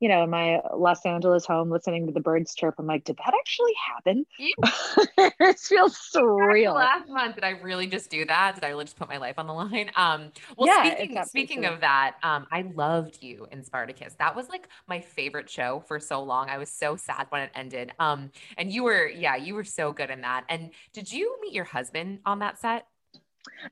you 0.00 0.08
know, 0.08 0.24
in 0.24 0.30
my 0.30 0.60
Los 0.74 1.04
Angeles 1.04 1.44
home 1.46 1.70
listening 1.70 2.06
to 2.06 2.12
the 2.12 2.20
birds 2.20 2.54
chirp. 2.54 2.76
I'm 2.78 2.86
like, 2.86 3.04
did 3.04 3.16
that 3.16 3.34
actually 3.36 3.72
happen? 3.94 4.26
it 5.40 5.58
feels 5.58 5.98
surreal. 6.14 6.74
Last 6.74 7.08
month, 7.08 7.34
did 7.34 7.44
I 7.44 7.50
really 7.50 7.86
just 7.86 8.10
do 8.10 8.24
that? 8.26 8.54
Did 8.54 8.64
I 8.64 8.68
really 8.68 8.84
just 8.84 8.96
put 8.96 9.08
my 9.08 9.16
life 9.16 9.34
on 9.38 9.46
the 9.46 9.52
line? 9.52 9.90
Um, 9.96 10.30
well, 10.56 10.68
yeah, 10.68 10.94
speaking, 10.94 11.24
speaking 11.24 11.64
of 11.64 11.80
that, 11.80 12.16
um, 12.22 12.46
I 12.52 12.62
loved 12.74 13.18
you 13.22 13.46
in 13.50 13.64
Spartacus. 13.64 14.14
That 14.18 14.36
was 14.36 14.48
like 14.48 14.68
my 14.86 15.00
favorite 15.00 15.50
show 15.50 15.82
for 15.88 15.98
so 15.98 16.22
long. 16.22 16.48
I 16.48 16.58
was 16.58 16.70
so 16.70 16.96
sad 16.96 17.26
when 17.30 17.42
it 17.42 17.50
ended. 17.54 17.92
Um, 17.98 18.30
and 18.56 18.72
you 18.72 18.84
were, 18.84 19.08
yeah, 19.08 19.36
you 19.36 19.54
were 19.54 19.64
so 19.64 19.92
good 19.92 20.10
in 20.10 20.20
that. 20.20 20.44
And 20.48 20.70
did 20.92 21.12
you 21.12 21.36
meet 21.42 21.52
your 21.52 21.64
husband 21.64 22.20
on 22.24 22.38
that 22.40 22.58
set? 22.58 22.86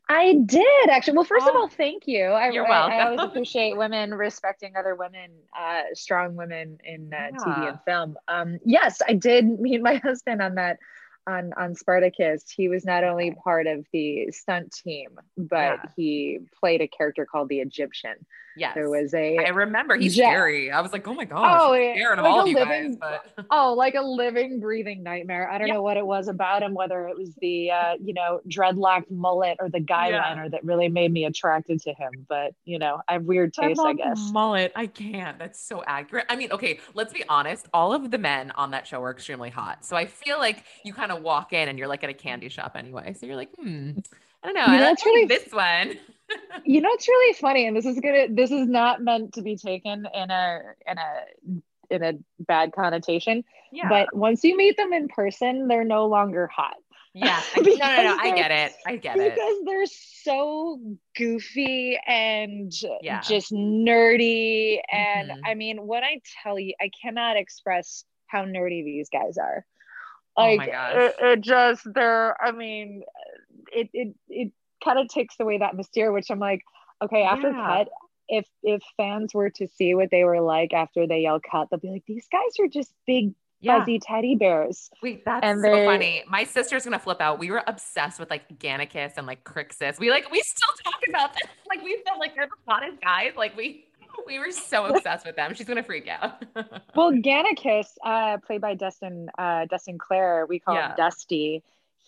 I 0.08 0.34
did 0.44 0.90
actually. 0.90 1.14
Well, 1.14 1.24
first 1.24 1.46
oh, 1.46 1.50
of 1.50 1.56
all, 1.56 1.68
thank 1.68 2.06
you. 2.06 2.24
I, 2.24 2.50
you're 2.50 2.68
welcome. 2.68 2.92
I, 2.92 2.98
I 2.98 3.04
always 3.06 3.20
appreciate 3.30 3.76
women 3.76 4.14
respecting 4.14 4.74
other 4.76 4.94
women, 4.94 5.30
uh, 5.58 5.82
strong 5.94 6.36
women 6.36 6.78
in 6.84 7.12
uh, 7.12 7.28
yeah. 7.32 7.38
TV 7.38 7.68
and 7.68 7.78
film. 7.86 8.16
Um, 8.28 8.58
yes, 8.64 9.02
I 9.06 9.14
did 9.14 9.60
meet 9.60 9.82
my 9.82 9.94
husband 10.04 10.42
on 10.42 10.56
that 10.56 10.78
on 11.26 11.52
on 11.56 11.74
Spartacus. 11.74 12.44
He 12.48 12.68
was 12.68 12.84
not 12.84 13.04
only 13.04 13.32
part 13.32 13.66
of 13.66 13.84
the 13.92 14.30
stunt 14.30 14.72
team, 14.72 15.10
but 15.36 15.56
yeah. 15.56 15.82
he 15.96 16.38
played 16.58 16.80
a 16.80 16.88
character 16.88 17.26
called 17.26 17.48
the 17.48 17.60
Egyptian. 17.60 18.16
Yes. 18.56 18.74
There 18.74 18.88
was 18.88 19.12
a 19.12 19.36
I 19.36 19.50
remember 19.50 19.96
he's 19.96 20.14
scary. 20.14 20.70
I 20.70 20.80
was 20.80 20.92
like, 20.92 21.06
oh 21.06 21.12
my 21.12 21.26
gosh. 21.26 21.60
Oh, 21.60 21.74
scared 21.74 22.18
like 22.18 22.18
of 22.18 22.24
all 22.24 22.46
you 22.46 22.54
living, 22.54 22.96
guys. 22.98 23.20
But 23.36 23.46
oh, 23.50 23.74
like 23.74 23.94
a 23.94 24.00
living, 24.00 24.60
breathing 24.60 25.02
nightmare. 25.02 25.50
I 25.50 25.58
don't 25.58 25.68
yeah. 25.68 25.74
know 25.74 25.82
what 25.82 25.98
it 25.98 26.06
was 26.06 26.28
about 26.28 26.62
him, 26.62 26.72
whether 26.72 27.06
it 27.08 27.18
was 27.18 27.34
the 27.40 27.70
uh, 27.70 27.94
you 28.02 28.14
know, 28.14 28.40
dreadlocked 28.48 29.10
mullet 29.10 29.58
or 29.60 29.68
the 29.68 29.80
guy 29.80 30.08
yeah. 30.08 30.22
liner 30.22 30.48
that 30.48 30.64
really 30.64 30.88
made 30.88 31.12
me 31.12 31.26
attracted 31.26 31.82
to 31.82 31.92
him. 31.92 32.10
But 32.28 32.54
you 32.64 32.78
know, 32.78 33.02
I 33.08 33.14
have 33.14 33.24
weird 33.24 33.52
taste, 33.52 33.78
I 33.78 33.92
guess. 33.92 34.30
Mullet. 34.32 34.72
I 34.74 34.86
can't. 34.86 35.38
That's 35.38 35.60
so 35.60 35.84
accurate. 35.86 36.24
I 36.30 36.36
mean, 36.36 36.50
okay, 36.50 36.80
let's 36.94 37.12
be 37.12 37.24
honest. 37.28 37.68
All 37.74 37.92
of 37.92 38.10
the 38.10 38.18
men 38.18 38.52
on 38.52 38.70
that 38.70 38.86
show 38.86 39.00
were 39.00 39.10
extremely 39.10 39.50
hot. 39.50 39.84
So 39.84 39.96
I 39.96 40.06
feel 40.06 40.38
like 40.38 40.64
you 40.82 40.94
kind 40.94 41.12
of 41.12 41.15
walk 41.20 41.52
in 41.52 41.68
and 41.68 41.78
you're 41.78 41.88
like 41.88 42.04
at 42.04 42.10
a 42.10 42.14
candy 42.14 42.48
shop 42.48 42.72
anyway. 42.76 43.14
So 43.14 43.26
you're 43.26 43.36
like, 43.36 43.54
hmm, 43.56 43.92
I 44.42 44.46
don't 44.46 44.54
know. 44.54 44.72
You 44.72 44.80
know, 44.80 44.86
I 44.86 44.90
like 44.90 45.04
really 45.04 45.26
this 45.26 45.52
one. 45.52 45.98
you 46.64 46.80
know 46.80 46.88
it's 46.92 47.08
really 47.08 47.34
funny 47.34 47.66
and 47.66 47.76
this 47.76 47.86
is 47.86 47.98
gonna 48.00 48.26
this 48.30 48.50
is 48.50 48.66
not 48.66 49.02
meant 49.02 49.34
to 49.34 49.42
be 49.42 49.56
taken 49.56 50.06
in 50.12 50.30
a 50.30 50.60
in 50.86 50.98
a 50.98 51.94
in 51.94 52.02
a 52.02 52.12
bad 52.40 52.72
connotation 52.72 53.44
yeah. 53.72 53.88
but 53.88 54.14
once 54.14 54.42
you 54.42 54.56
meet 54.56 54.76
them 54.76 54.92
in 54.92 55.08
person 55.08 55.68
they're 55.68 55.84
no 55.84 56.06
longer 56.06 56.46
hot 56.48 56.74
yeah 57.14 57.40
I, 57.56 57.60
no 57.60 57.72
no 57.72 58.02
no 58.02 58.16
i 58.20 58.34
get 58.34 58.50
it 58.50 58.72
i 58.86 58.96
get 58.96 59.14
because 59.14 59.26
it 59.26 59.34
because 59.34 59.64
they're 59.64 59.86
so 59.86 60.80
goofy 61.16 61.98
and 62.06 62.72
yeah. 63.00 63.20
just 63.20 63.52
nerdy 63.52 64.80
and 64.90 65.30
mm-hmm. 65.30 65.40
i 65.44 65.54
mean 65.54 65.86
when 65.86 66.02
i 66.02 66.20
tell 66.42 66.58
you 66.58 66.74
i 66.80 66.90
cannot 67.02 67.36
express 67.36 68.04
how 68.26 68.44
nerdy 68.44 68.84
these 68.84 69.08
guys 69.08 69.38
are 69.38 69.64
Oh 70.36 70.54
like 70.54 70.70
oh 70.72 71.06
it, 71.06 71.14
it 71.20 71.40
just 71.40 71.82
they're 71.94 72.36
i 72.42 72.50
mean 72.52 73.02
it 73.72 73.88
it 73.92 74.14
it 74.28 74.52
kind 74.84 74.98
of 74.98 75.08
takes 75.08 75.34
away 75.40 75.58
that 75.58 75.76
mystere, 75.76 76.12
which 76.12 76.30
I'm 76.30 76.38
like, 76.38 76.62
okay, 77.02 77.22
after 77.22 77.50
yeah. 77.50 77.66
cut, 77.66 77.88
if 78.28 78.46
if 78.62 78.82
fans 78.96 79.34
were 79.34 79.50
to 79.50 79.68
see 79.68 79.94
what 79.94 80.10
they 80.10 80.24
were 80.24 80.40
like 80.40 80.72
after 80.72 81.06
they 81.06 81.20
yell 81.20 81.40
cut, 81.40 81.68
they'll 81.70 81.80
be 81.80 81.90
like, 81.90 82.04
these 82.06 82.26
guys 82.30 82.40
are 82.60 82.68
just 82.68 82.92
big 83.06 83.34
yeah. 83.60 83.78
fuzzy 83.78 83.98
teddy 83.98 84.34
bears. 84.34 84.90
Wait, 85.02 85.24
that's 85.24 85.44
and 85.44 85.60
so 85.62 85.84
funny. 85.84 86.24
My 86.28 86.44
sister's 86.44 86.84
gonna 86.84 86.98
flip 86.98 87.20
out. 87.20 87.38
We 87.38 87.50
were 87.50 87.62
obsessed 87.66 88.18
with 88.18 88.30
like 88.30 88.58
Gannicus 88.58 89.12
and 89.16 89.26
like 89.26 89.44
Crixus. 89.44 89.98
We 89.98 90.10
like 90.10 90.30
we 90.30 90.40
still 90.40 90.74
talk 90.84 91.00
about 91.08 91.32
them. 91.34 91.42
Like 91.68 91.82
we 91.82 92.00
felt 92.06 92.20
like 92.20 92.36
they're 92.36 92.46
the 92.46 92.72
hottest 92.72 93.02
guys. 93.02 93.32
Like 93.36 93.56
we 93.56 93.85
we 94.26 94.38
were 94.38 94.50
so 94.50 94.86
obsessed 94.86 95.26
with 95.26 95.36
them. 95.36 95.54
She's 95.54 95.66
gonna 95.66 95.82
freak 95.82 96.08
out. 96.08 96.42
well, 96.94 97.12
Gannicus, 97.12 97.88
uh, 98.04 98.38
played 98.38 98.60
by 98.60 98.74
Dustin 98.74 99.28
uh, 99.38 99.66
Destin 99.66 99.98
Clare, 99.98 100.46
we 100.46 100.58
call 100.58 100.74
yeah. 100.74 100.90
him 100.90 100.96
Dusty 100.96 101.62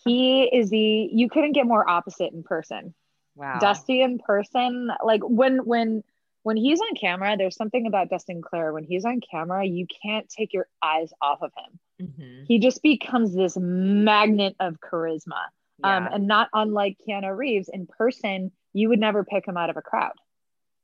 he 0.05 0.45
is 0.45 0.71
the 0.71 1.09
you 1.13 1.29
couldn't 1.29 1.53
get 1.53 1.67
more 1.67 1.89
opposite 1.89 2.33
in 2.33 2.43
person. 2.43 2.95
Wow. 3.35 3.59
Dusty 3.61 4.01
in 4.01 4.19
person, 4.19 4.91
like 5.05 5.21
when 5.23 5.59
when 5.59 6.03
when 6.43 6.57
he's 6.57 6.81
on 6.81 6.95
camera, 6.95 7.37
there's 7.37 7.57
something 7.57 7.87
about 7.87 8.09
Dustin 8.09 8.43
Clare. 8.43 8.73
When 8.73 8.85
he's 8.85 9.05
on 9.05 9.21
camera, 9.21 9.65
you 9.65 9.87
can't 10.03 10.29
take 10.29 10.53
your 10.53 10.67
eyes 10.83 11.13
off 11.21 11.43
of 11.43 11.53
him. 11.57 12.09
Mm-hmm. 12.09 12.45
He 12.47 12.59
just 12.59 12.83
becomes 12.83 13.35
this 13.35 13.57
magnet 13.57 14.57
of 14.61 14.81
charisma. 14.81 15.43
Yeah. 15.81 15.97
Um, 15.97 16.09
and 16.13 16.27
not 16.27 16.49
unlike 16.53 16.97
Keanu 17.07 17.37
Reeves 17.37 17.69
in 17.69 17.87
person, 17.87 18.51
you 18.73 18.89
would 18.89 18.99
never 18.99 19.25
pick 19.25 19.47
him 19.47 19.57
out 19.57 19.71
of 19.71 19.77
a 19.77 19.83
crowd. 19.83 20.15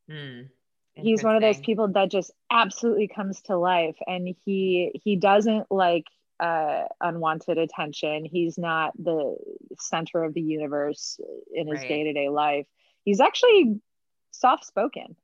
Mm, 0.09 0.49
he's 0.95 1.23
one 1.23 1.37
of 1.37 1.43
those 1.43 1.61
people 1.61 1.89
that 1.89 2.11
just 2.11 2.31
absolutely 2.51 3.09
comes 3.09 3.41
to 3.43 3.57
life, 3.57 3.97
and 4.07 4.35
he 4.45 5.01
he 5.03 5.17
doesn't 5.17 5.71
like 5.71 6.05
uh, 6.41 6.83
unwanted 7.01 7.59
attention. 7.59 8.25
He's 8.25 8.59
not 8.59 8.93
the 9.03 9.37
center 9.79 10.25
of 10.25 10.35
the 10.35 10.43
universe 10.43 11.21
in 11.53 11.69
his 11.69 11.81
day 11.83 12.05
to 12.05 12.13
day 12.13 12.29
life. 12.29 12.67
He's 13.05 13.21
actually 13.21 13.81
soft 14.31 14.65
spoken 14.65 15.17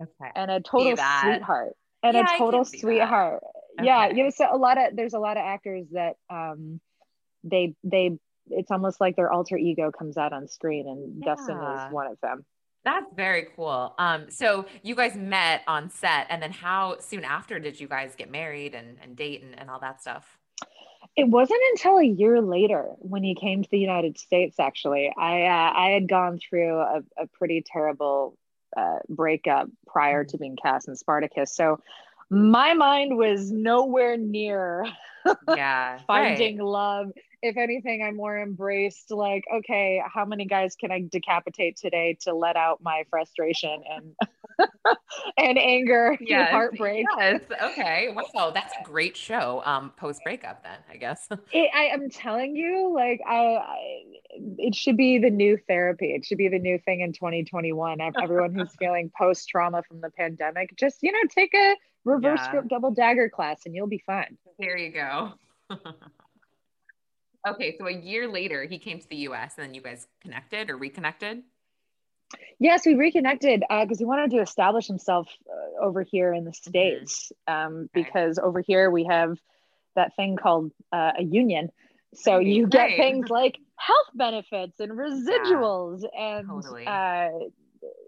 okay. 0.00 0.30
and 0.34 0.50
a 0.50 0.60
total 0.60 0.96
sweetheart 0.96 1.76
and 2.02 2.16
yeah, 2.16 2.34
a 2.34 2.38
total 2.38 2.64
sweetheart. 2.64 3.42
Okay. 3.78 3.86
Yeah, 3.86 4.08
you 4.08 4.24
know, 4.24 4.30
so 4.30 4.46
a 4.50 4.56
lot 4.56 4.78
of 4.78 4.96
there's 4.96 5.14
a 5.14 5.18
lot 5.18 5.36
of 5.36 5.42
actors 5.44 5.86
that 5.92 6.16
um, 6.30 6.80
they 7.44 7.74
they 7.84 8.18
it's 8.48 8.70
almost 8.70 9.00
like 9.00 9.16
their 9.16 9.30
alter 9.30 9.56
ego 9.56 9.90
comes 9.90 10.16
out 10.16 10.32
on 10.32 10.48
screen, 10.48 10.86
and 10.88 11.14
yeah. 11.18 11.34
Dustin 11.34 11.56
is 11.56 11.92
one 11.92 12.06
of 12.06 12.18
them. 12.22 12.44
That's 12.86 13.12
very 13.16 13.48
cool. 13.56 13.96
Um, 13.98 14.30
so 14.30 14.64
you 14.84 14.94
guys 14.94 15.16
met 15.16 15.62
on 15.66 15.90
set, 15.90 16.28
and 16.30 16.40
then 16.40 16.52
how 16.52 16.98
soon 17.00 17.24
after 17.24 17.58
did 17.58 17.80
you 17.80 17.88
guys 17.88 18.14
get 18.14 18.30
married 18.30 18.76
and, 18.76 18.96
and 19.02 19.16
date 19.16 19.42
and, 19.42 19.58
and 19.58 19.68
all 19.68 19.80
that 19.80 20.00
stuff? 20.00 20.38
It 21.16 21.26
wasn't 21.28 21.58
until 21.72 21.98
a 21.98 22.04
year 22.04 22.40
later 22.40 22.84
when 22.98 23.24
he 23.24 23.34
came 23.34 23.64
to 23.64 23.68
the 23.68 23.80
United 23.80 24.18
States. 24.18 24.60
Actually, 24.60 25.12
I 25.18 25.42
uh, 25.42 25.72
I 25.76 25.90
had 25.94 26.08
gone 26.08 26.38
through 26.38 26.78
a, 26.78 27.02
a 27.18 27.26
pretty 27.26 27.64
terrible 27.66 28.38
uh, 28.76 29.00
breakup 29.08 29.68
prior 29.88 30.22
mm-hmm. 30.22 30.30
to 30.30 30.38
being 30.38 30.56
cast 30.56 30.86
in 30.86 30.94
Spartacus, 30.94 31.52
so 31.52 31.80
my 32.30 32.74
mind 32.74 33.16
was 33.16 33.50
nowhere 33.50 34.16
near 34.16 34.86
yeah 35.56 35.98
finding 36.06 36.58
right. 36.58 36.64
love 36.64 37.12
if 37.46 37.56
anything 37.56 38.02
i 38.02 38.10
more 38.10 38.38
embraced 38.38 39.10
like 39.10 39.44
okay 39.52 40.02
how 40.12 40.24
many 40.24 40.44
guys 40.44 40.76
can 40.76 40.90
i 40.90 41.00
decapitate 41.10 41.76
today 41.76 42.16
to 42.20 42.34
let 42.34 42.56
out 42.56 42.82
my 42.82 43.04
frustration 43.10 43.82
and 43.90 44.14
and 45.38 45.58
anger 45.58 46.16
yes. 46.20 46.50
heartbreak 46.50 47.04
yes 47.18 47.40
okay 47.62 48.14
wow 48.14 48.50
that's 48.50 48.72
a 48.80 48.84
great 48.84 49.16
show 49.16 49.62
um 49.64 49.92
post 49.96 50.20
breakup 50.24 50.62
then 50.62 50.78
i 50.90 50.96
guess 50.96 51.28
it, 51.52 51.70
i 51.74 51.84
am 51.84 52.08
telling 52.10 52.54
you 52.56 52.92
like 52.94 53.20
I, 53.26 53.34
I 53.34 53.76
it 54.58 54.74
should 54.74 54.96
be 54.96 55.18
the 55.18 55.30
new 55.30 55.58
therapy 55.68 56.14
it 56.14 56.24
should 56.24 56.38
be 56.38 56.48
the 56.48 56.58
new 56.58 56.78
thing 56.78 57.00
in 57.00 57.12
2021 57.12 57.98
everyone 58.22 58.54
who's 58.54 58.74
feeling 58.78 59.10
post 59.16 59.48
trauma 59.48 59.82
from 59.82 60.00
the 60.00 60.10
pandemic 60.10 60.76
just 60.76 60.98
you 61.02 61.12
know 61.12 61.28
take 61.28 61.54
a 61.54 61.76
reverse 62.04 62.38
yeah. 62.40 62.48
script 62.48 62.68
double 62.68 62.90
dagger 62.90 63.28
class 63.28 63.62
and 63.66 63.74
you'll 63.74 63.86
be 63.86 64.02
fine 64.06 64.36
there 64.58 64.76
you 64.76 64.90
go 64.90 65.32
okay 67.46 67.76
so 67.78 67.86
a 67.86 67.92
year 67.92 68.28
later 68.28 68.64
he 68.64 68.78
came 68.78 68.98
to 68.98 69.08
the 69.08 69.16
us 69.16 69.52
and 69.56 69.66
then 69.66 69.74
you 69.74 69.80
guys 69.80 70.06
connected 70.20 70.70
or 70.70 70.76
reconnected 70.76 71.42
Yes, 72.58 72.86
we 72.86 72.94
reconnected 72.94 73.60
because 73.60 73.98
uh, 73.98 74.00
he 74.00 74.04
wanted 74.04 74.30
to 74.32 74.38
establish 74.38 74.86
himself 74.86 75.28
uh, 75.48 75.84
over 75.84 76.02
here 76.02 76.32
in 76.32 76.44
the 76.44 76.50
mm-hmm. 76.50 76.70
states. 76.70 77.32
Mm-hmm. 77.48 77.66
Um, 77.66 77.88
okay. 77.94 78.02
Because 78.02 78.38
over 78.38 78.60
here 78.60 78.90
we 78.90 79.04
have 79.04 79.38
that 79.94 80.14
thing 80.16 80.36
called 80.36 80.72
uh, 80.92 81.12
a 81.18 81.22
union, 81.22 81.70
so 82.14 82.38
you 82.38 82.64
right. 82.64 82.72
get 82.72 82.96
things 82.96 83.28
like 83.30 83.58
health 83.76 84.08
benefits 84.14 84.80
and 84.80 84.92
residuals, 84.92 86.02
yeah, 86.02 86.38
and 86.38 86.48
totally. 86.48 86.86
Uh, 86.86 87.28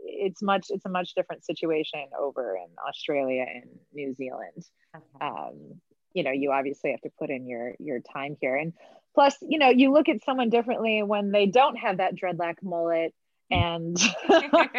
it's 0.04 0.42
much 0.42 0.66
it's 0.71 0.85
a 0.87 0.88
much 0.88 1.14
different 1.14 1.45
situation 1.45 2.07
over 2.18 2.57
in 2.57 2.68
Australia 2.88 3.45
and 3.49 3.71
New 3.92 4.14
Zealand. 4.14 4.64
Okay. 4.97 5.04
Um, 5.21 5.80
you 6.14 6.25
know, 6.25 6.33
you 6.33 6.52
obviously 6.52 6.90
have 6.90 7.00
to 7.02 7.11
put 7.18 7.30
in 7.30 7.47
your 7.47 7.75
your 7.78 8.00
time 8.00 8.37
here, 8.40 8.57
and 8.57 8.73
plus, 9.18 9.37
you 9.42 9.58
know, 9.58 9.68
you 9.68 9.92
look 9.92 10.08
at 10.08 10.25
someone 10.25 10.48
differently 10.48 11.02
when 11.02 11.32
they 11.32 11.46
don't 11.46 11.75
have 11.75 11.96
that 11.96 12.14
dreadlock 12.14 12.54
mullet 12.62 13.12
and 13.50 13.96
I'm 14.28 14.50
like, 14.52 14.76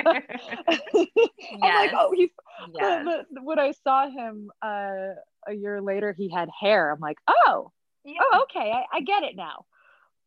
oh, 1.94 2.14
he's. 2.16 2.30
Yes. 2.74 3.04
The, 3.04 3.26
the, 3.34 3.44
when 3.44 3.60
I 3.60 3.74
saw 3.84 4.10
him 4.10 4.50
uh, 4.62 5.16
a 5.46 5.54
year 5.54 5.82
later, 5.82 6.16
he 6.18 6.30
had 6.30 6.48
hair. 6.58 6.90
I'm 6.90 7.02
like, 7.02 7.18
oh, 7.28 7.74
yeah. 8.06 8.22
oh, 8.32 8.44
okay, 8.44 8.72
I, 8.72 8.98
I 8.98 9.02
get 9.02 9.24
it 9.24 9.36
now. 9.36 9.66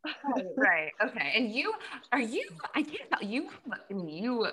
right, 0.04 0.45
right. 0.59 0.92
Okay. 1.02 1.33
And 1.35 1.50
you 1.50 1.73
are 2.12 2.21
you? 2.21 2.50
I 2.75 2.83
can't 2.83 3.11
tell 3.11 3.26
you. 3.26 3.49
You 3.88 4.49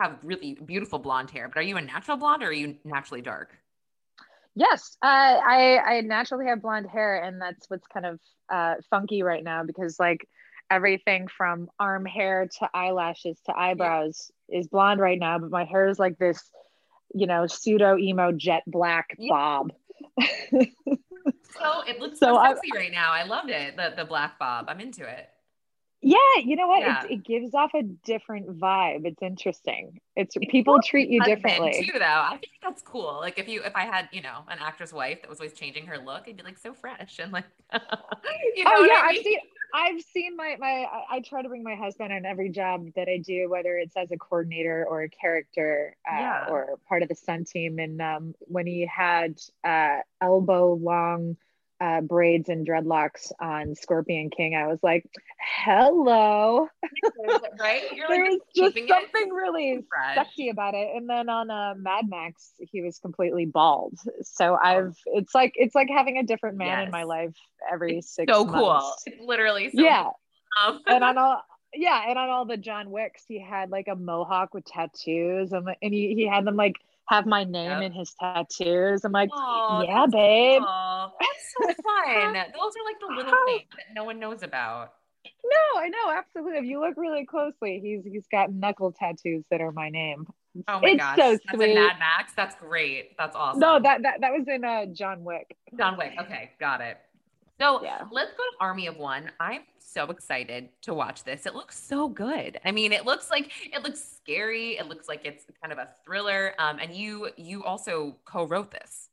have 0.00 0.16
really 0.22 0.56
beautiful 0.64 0.98
blonde 0.98 1.30
hair, 1.30 1.48
but 1.48 1.58
are 1.58 1.62
you 1.62 1.76
a 1.76 1.82
natural 1.82 2.16
blonde 2.16 2.42
or 2.42 2.46
are 2.46 2.52
you 2.52 2.76
naturally 2.86 3.20
dark? 3.20 3.50
Yes, 4.58 4.96
uh, 5.02 5.06
I 5.06 5.78
I 5.78 6.00
naturally 6.00 6.46
have 6.46 6.62
blonde 6.62 6.88
hair, 6.88 7.22
and 7.22 7.40
that's 7.40 7.70
what's 7.70 7.86
kind 7.86 8.04
of 8.04 8.18
uh, 8.52 8.74
funky 8.90 9.22
right 9.22 9.44
now 9.44 9.62
because 9.62 10.00
like 10.00 10.26
everything 10.68 11.28
from 11.28 11.68
arm 11.78 12.04
hair 12.04 12.48
to 12.58 12.68
eyelashes 12.74 13.38
to 13.46 13.56
eyebrows 13.56 14.32
yeah. 14.48 14.58
is 14.58 14.66
blonde 14.66 14.98
right 14.98 15.20
now, 15.20 15.38
but 15.38 15.52
my 15.52 15.62
hair 15.62 15.86
is 15.86 16.00
like 16.00 16.18
this, 16.18 16.50
you 17.14 17.28
know, 17.28 17.46
pseudo 17.46 17.96
emo 17.98 18.32
jet 18.32 18.64
black 18.66 19.14
yeah. 19.16 19.28
bob. 19.30 19.72
so 20.20 21.82
it 21.86 22.00
looks 22.00 22.18
so, 22.18 22.34
so 22.34 22.42
sexy 22.48 22.70
I, 22.74 22.78
right 22.78 22.92
now. 22.92 23.12
I 23.12 23.22
loved 23.22 23.50
it. 23.50 23.76
The 23.76 23.94
the 23.96 24.04
black 24.06 24.40
bob. 24.40 24.64
I'm 24.66 24.80
into 24.80 25.08
it. 25.08 25.28
Yeah, 26.00 26.16
you 26.44 26.54
know 26.54 26.68
what? 26.68 26.80
Yeah. 26.80 27.04
It, 27.04 27.10
it 27.10 27.24
gives 27.24 27.54
off 27.54 27.72
a 27.74 27.82
different 27.82 28.58
vibe. 28.58 29.04
It's 29.04 29.20
interesting. 29.20 30.00
It's, 30.14 30.36
it's 30.36 30.50
people 30.50 30.78
treat 30.80 31.08
you 31.08 31.20
differently 31.22 31.84
too, 31.84 31.98
though. 31.98 32.04
I 32.04 32.38
think 32.40 32.52
that's 32.62 32.82
cool. 32.82 33.18
Like 33.20 33.38
if 33.38 33.48
you, 33.48 33.62
if 33.64 33.74
I 33.74 33.84
had, 33.84 34.08
you 34.12 34.22
know, 34.22 34.44
an 34.48 34.58
actor's 34.60 34.92
wife 34.92 35.22
that 35.22 35.28
was 35.28 35.40
always 35.40 35.54
changing 35.54 35.86
her 35.86 35.98
look, 35.98 36.24
I'd 36.28 36.36
be 36.36 36.42
like 36.44 36.58
so 36.58 36.72
fresh 36.72 37.18
and 37.18 37.32
like, 37.32 37.46
you 37.72 38.64
know. 38.64 38.70
Oh 38.76 38.84
yeah, 38.84 39.02
I 39.02 39.12
mean? 39.12 39.18
I've 39.18 39.24
seen, 39.24 39.38
I've 39.74 40.02
seen 40.02 40.36
my 40.36 40.56
my. 40.58 40.86
I, 40.90 41.16
I, 41.16 41.20
try 41.20 41.42
to 41.42 41.48
bring 41.48 41.64
my 41.64 41.74
husband 41.74 42.12
on 42.12 42.24
every 42.24 42.48
job 42.50 42.86
that 42.94 43.08
I 43.08 43.18
do, 43.18 43.50
whether 43.50 43.76
it's 43.76 43.96
as 43.96 44.10
a 44.12 44.16
coordinator 44.16 44.86
or 44.88 45.02
a 45.02 45.08
character 45.08 45.96
uh, 46.10 46.16
yeah. 46.16 46.46
or 46.48 46.78
part 46.88 47.02
of 47.02 47.08
the 47.08 47.14
stunt 47.14 47.48
team. 47.48 47.78
And 47.78 48.00
um, 48.00 48.34
when 48.40 48.66
he 48.66 48.86
had 48.86 49.38
uh, 49.64 49.98
elbow 50.20 50.74
long 50.74 51.36
uh, 51.80 52.00
braids 52.00 52.48
and 52.48 52.66
dreadlocks 52.66 53.30
on 53.40 53.74
Scorpion 53.74 54.30
King, 54.30 54.54
I 54.56 54.66
was 54.66 54.78
like, 54.82 55.08
"Hello!" 55.38 56.68
right? 57.58 57.82
You're 57.94 58.08
there 58.08 58.24
was 58.24 58.40
just 58.54 58.76
something 58.88 59.30
really 59.30 59.84
fresh. 59.88 60.16
sexy 60.16 60.48
about 60.48 60.74
it. 60.74 60.88
And 60.96 61.08
then 61.08 61.28
on 61.28 61.50
uh, 61.50 61.74
Mad 61.76 62.06
Max, 62.08 62.52
he 62.58 62.82
was 62.82 62.98
completely 62.98 63.46
bald. 63.46 63.98
So 64.22 64.54
oh. 64.54 64.66
I've 64.66 64.96
it's 65.06 65.34
like 65.34 65.52
it's 65.56 65.74
like 65.74 65.88
having 65.88 66.18
a 66.18 66.24
different 66.24 66.56
man 66.56 66.78
yes. 66.78 66.86
in 66.86 66.90
my 66.90 67.04
life 67.04 67.34
every 67.70 67.98
it's 67.98 68.14
six. 68.14 68.32
So 68.32 68.44
months. 68.44 68.58
cool! 68.58 68.92
It's 69.06 69.20
literally 69.20 69.70
so 69.70 69.80
yeah. 69.80 70.04
Cool. 70.04 70.14
Um, 70.66 70.80
and 70.86 71.04
on 71.04 71.18
all 71.18 71.42
yeah, 71.74 72.04
and 72.08 72.18
on 72.18 72.28
all 72.28 72.44
the 72.44 72.56
John 72.56 72.90
Wicks, 72.90 73.24
he 73.26 73.40
had 73.40 73.70
like 73.70 73.88
a 73.88 73.96
mohawk 73.96 74.54
with 74.54 74.64
tattoos, 74.64 75.52
and 75.52 75.68
and 75.82 75.94
he, 75.94 76.14
he 76.14 76.26
had 76.26 76.44
them 76.44 76.56
like 76.56 76.76
have 77.08 77.26
my 77.26 77.44
name 77.44 77.70
yep. 77.70 77.82
in 77.82 77.92
his 77.92 78.14
tattoos. 78.18 79.04
I'm 79.04 79.12
like, 79.12 79.30
Aww, 79.30 79.86
yeah, 79.86 80.06
babe. 80.10 80.62
Cool. 80.62 81.12
That's 81.20 81.76
so 81.76 81.82
fun. 81.82 82.34
Those 82.34 82.72
are 82.76 82.84
like 82.84 83.00
the 83.00 83.14
little 83.16 83.34
things 83.46 83.68
that 83.76 83.94
no 83.94 84.04
one 84.04 84.18
knows 84.18 84.42
about. 84.42 84.92
No, 85.44 85.80
I 85.80 85.88
know 85.88 86.12
absolutely. 86.16 86.58
If 86.58 86.64
you 86.64 86.80
look 86.80 86.96
really 86.96 87.24
closely, 87.24 87.80
he's 87.82 88.04
he's 88.04 88.26
got 88.30 88.52
knuckle 88.52 88.92
tattoos 88.92 89.44
that 89.50 89.60
are 89.60 89.72
my 89.72 89.88
name. 89.88 90.26
Oh 90.66 90.80
my 90.80 90.88
it's 90.88 90.98
gosh, 90.98 91.16
so 91.16 91.30
that's 91.30 91.44
sweet. 91.54 91.74
Mad 91.74 91.98
Max. 91.98 92.32
That's 92.36 92.56
great. 92.56 93.16
That's 93.18 93.36
awesome. 93.36 93.60
No, 93.60 93.80
that 93.80 94.02
that 94.02 94.20
that 94.20 94.32
was 94.32 94.46
in 94.48 94.64
uh, 94.64 94.86
John 94.86 95.24
Wick. 95.24 95.56
John 95.76 95.96
Wick. 95.96 96.12
Okay, 96.20 96.50
got 96.58 96.80
it. 96.80 96.98
So 97.60 97.82
yeah. 97.82 98.04
let's 98.12 98.30
go 98.32 98.44
to 98.44 98.56
Army 98.60 98.86
of 98.86 98.96
One. 98.96 99.30
I'm 99.40 99.62
so 99.80 100.04
excited 100.10 100.68
to 100.82 100.94
watch 100.94 101.24
this. 101.24 101.44
It 101.44 101.54
looks 101.54 101.78
so 101.78 102.08
good. 102.08 102.60
I 102.64 102.70
mean, 102.70 102.92
it 102.92 103.04
looks 103.04 103.30
like 103.30 103.50
it 103.72 103.82
looks 103.82 104.04
scary. 104.16 104.78
It 104.78 104.86
looks 104.86 105.08
like 105.08 105.22
it's 105.24 105.44
kind 105.60 105.72
of 105.72 105.78
a 105.78 105.88
thriller. 106.04 106.54
Um, 106.58 106.78
and 106.78 106.94
you 106.94 107.30
you 107.36 107.64
also 107.64 108.16
co-wrote 108.24 108.70
this. 108.70 109.08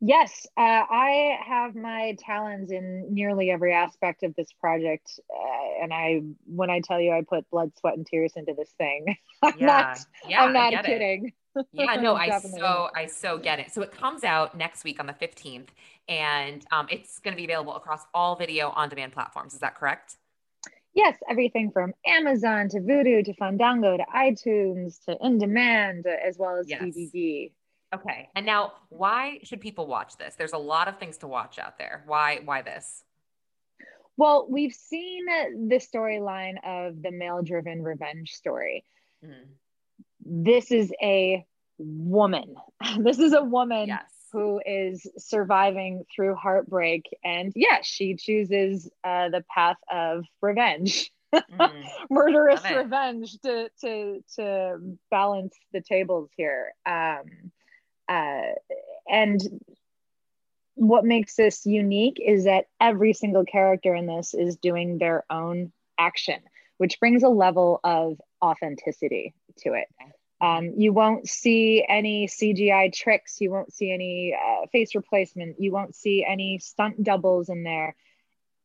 Yes, 0.00 0.46
uh, 0.58 0.60
I 0.60 1.38
have 1.46 1.74
my 1.74 2.16
talons 2.18 2.70
in 2.70 3.14
nearly 3.14 3.50
every 3.50 3.72
aspect 3.72 4.24
of 4.24 4.34
this 4.34 4.52
project, 4.60 5.18
uh, 5.30 5.82
and 5.82 5.92
I 5.92 6.22
when 6.44 6.68
I 6.68 6.80
tell 6.80 7.00
you 7.00 7.12
I 7.12 7.22
put 7.26 7.48
blood, 7.50 7.72
sweat, 7.78 7.96
and 7.96 8.06
tears 8.06 8.32
into 8.36 8.52
this 8.54 8.70
thing, 8.76 9.16
I'm 9.42 9.54
yeah. 9.58 9.66
not. 9.66 9.98
Yeah, 10.28 10.42
I'm 10.42 10.52
not 10.52 10.84
kidding. 10.84 11.32
Yeah, 11.72 11.96
no, 11.96 12.14
I 12.16 12.38
so 12.38 12.88
I 12.94 13.06
so 13.06 13.38
get 13.38 13.58
it. 13.58 13.72
So 13.72 13.82
it 13.82 13.92
comes 13.92 14.24
out 14.24 14.56
next 14.56 14.84
week 14.84 15.00
on 15.00 15.06
the 15.06 15.12
15th, 15.12 15.68
and 16.08 16.64
um, 16.72 16.86
it's 16.90 17.18
going 17.18 17.32
to 17.32 17.36
be 17.36 17.44
available 17.44 17.76
across 17.76 18.02
all 18.14 18.36
video 18.36 18.70
on 18.70 18.88
demand 18.88 19.12
platforms. 19.12 19.54
Is 19.54 19.60
that 19.60 19.76
correct? 19.76 20.16
Yes, 20.94 21.18
everything 21.28 21.70
from 21.70 21.92
Amazon 22.06 22.70
to 22.70 22.80
Vudu 22.80 23.22
to 23.24 23.34
Fandango 23.34 23.98
to 23.98 24.04
iTunes 24.14 25.04
to 25.04 25.16
in 25.20 25.38
demand, 25.38 26.06
as 26.06 26.38
well 26.38 26.56
as 26.56 26.68
yes. 26.68 26.82
DVD. 26.82 27.52
Okay. 27.94 28.28
And 28.34 28.46
now, 28.46 28.72
why 28.88 29.38
should 29.42 29.60
people 29.60 29.86
watch 29.86 30.16
this? 30.16 30.34
There's 30.36 30.54
a 30.54 30.58
lot 30.58 30.88
of 30.88 30.98
things 30.98 31.18
to 31.18 31.28
watch 31.28 31.58
out 31.58 31.78
there. 31.78 32.02
Why? 32.06 32.40
Why 32.44 32.62
this? 32.62 33.04
Well, 34.16 34.46
we've 34.48 34.72
seen 34.72 35.26
the 35.26 35.76
storyline 35.76 36.56
of 36.64 37.02
the 37.02 37.10
male-driven 37.10 37.82
revenge 37.82 38.32
story. 38.32 38.84
Mm-hmm. 39.24 39.50
This 40.28 40.70
is 40.70 40.92
a 41.02 41.44
woman. 41.78 42.56
This 42.98 43.18
is 43.18 43.32
a 43.32 43.42
woman 43.42 43.88
yes 43.88 44.16
who 44.36 44.60
is 44.66 45.06
surviving 45.16 46.04
through 46.14 46.34
heartbreak. 46.34 47.06
And 47.24 47.52
yes, 47.56 47.86
she 47.86 48.16
chooses 48.16 48.90
uh, 49.02 49.30
the 49.30 49.42
path 49.52 49.78
of 49.90 50.24
revenge. 50.42 51.10
Mm. 51.34 51.70
murderous 52.10 52.62
revenge 52.70 53.36
to 53.40 53.68
to 53.80 54.22
to 54.36 54.78
balance 55.10 55.54
the 55.72 55.82
tables 55.82 56.30
here 56.36 56.72
um 56.86 57.24
uh 58.08 58.52
and 59.10 59.42
what 60.76 61.04
makes 61.04 61.34
this 61.34 61.66
unique 61.66 62.18
is 62.24 62.44
that 62.44 62.66
every 62.80 63.12
single 63.12 63.44
character 63.44 63.92
in 63.92 64.06
this 64.06 64.34
is 64.34 64.56
doing 64.56 64.98
their 64.98 65.24
own 65.28 65.72
action 65.98 66.40
which 66.78 67.00
brings 67.00 67.24
a 67.24 67.28
level 67.28 67.80
of 67.82 68.18
authenticity 68.40 69.34
to 69.58 69.74
it 69.74 69.88
um, 70.40 70.74
you 70.76 70.92
won't 70.92 71.28
see 71.28 71.84
any 71.88 72.26
CGI 72.26 72.92
tricks. 72.92 73.40
You 73.40 73.50
won't 73.50 73.72
see 73.72 73.90
any 73.90 74.34
uh, 74.34 74.66
face 74.66 74.94
replacement. 74.94 75.56
You 75.58 75.72
won't 75.72 75.94
see 75.94 76.26
any 76.28 76.58
stunt 76.58 77.02
doubles 77.02 77.48
in 77.48 77.62
there. 77.62 77.96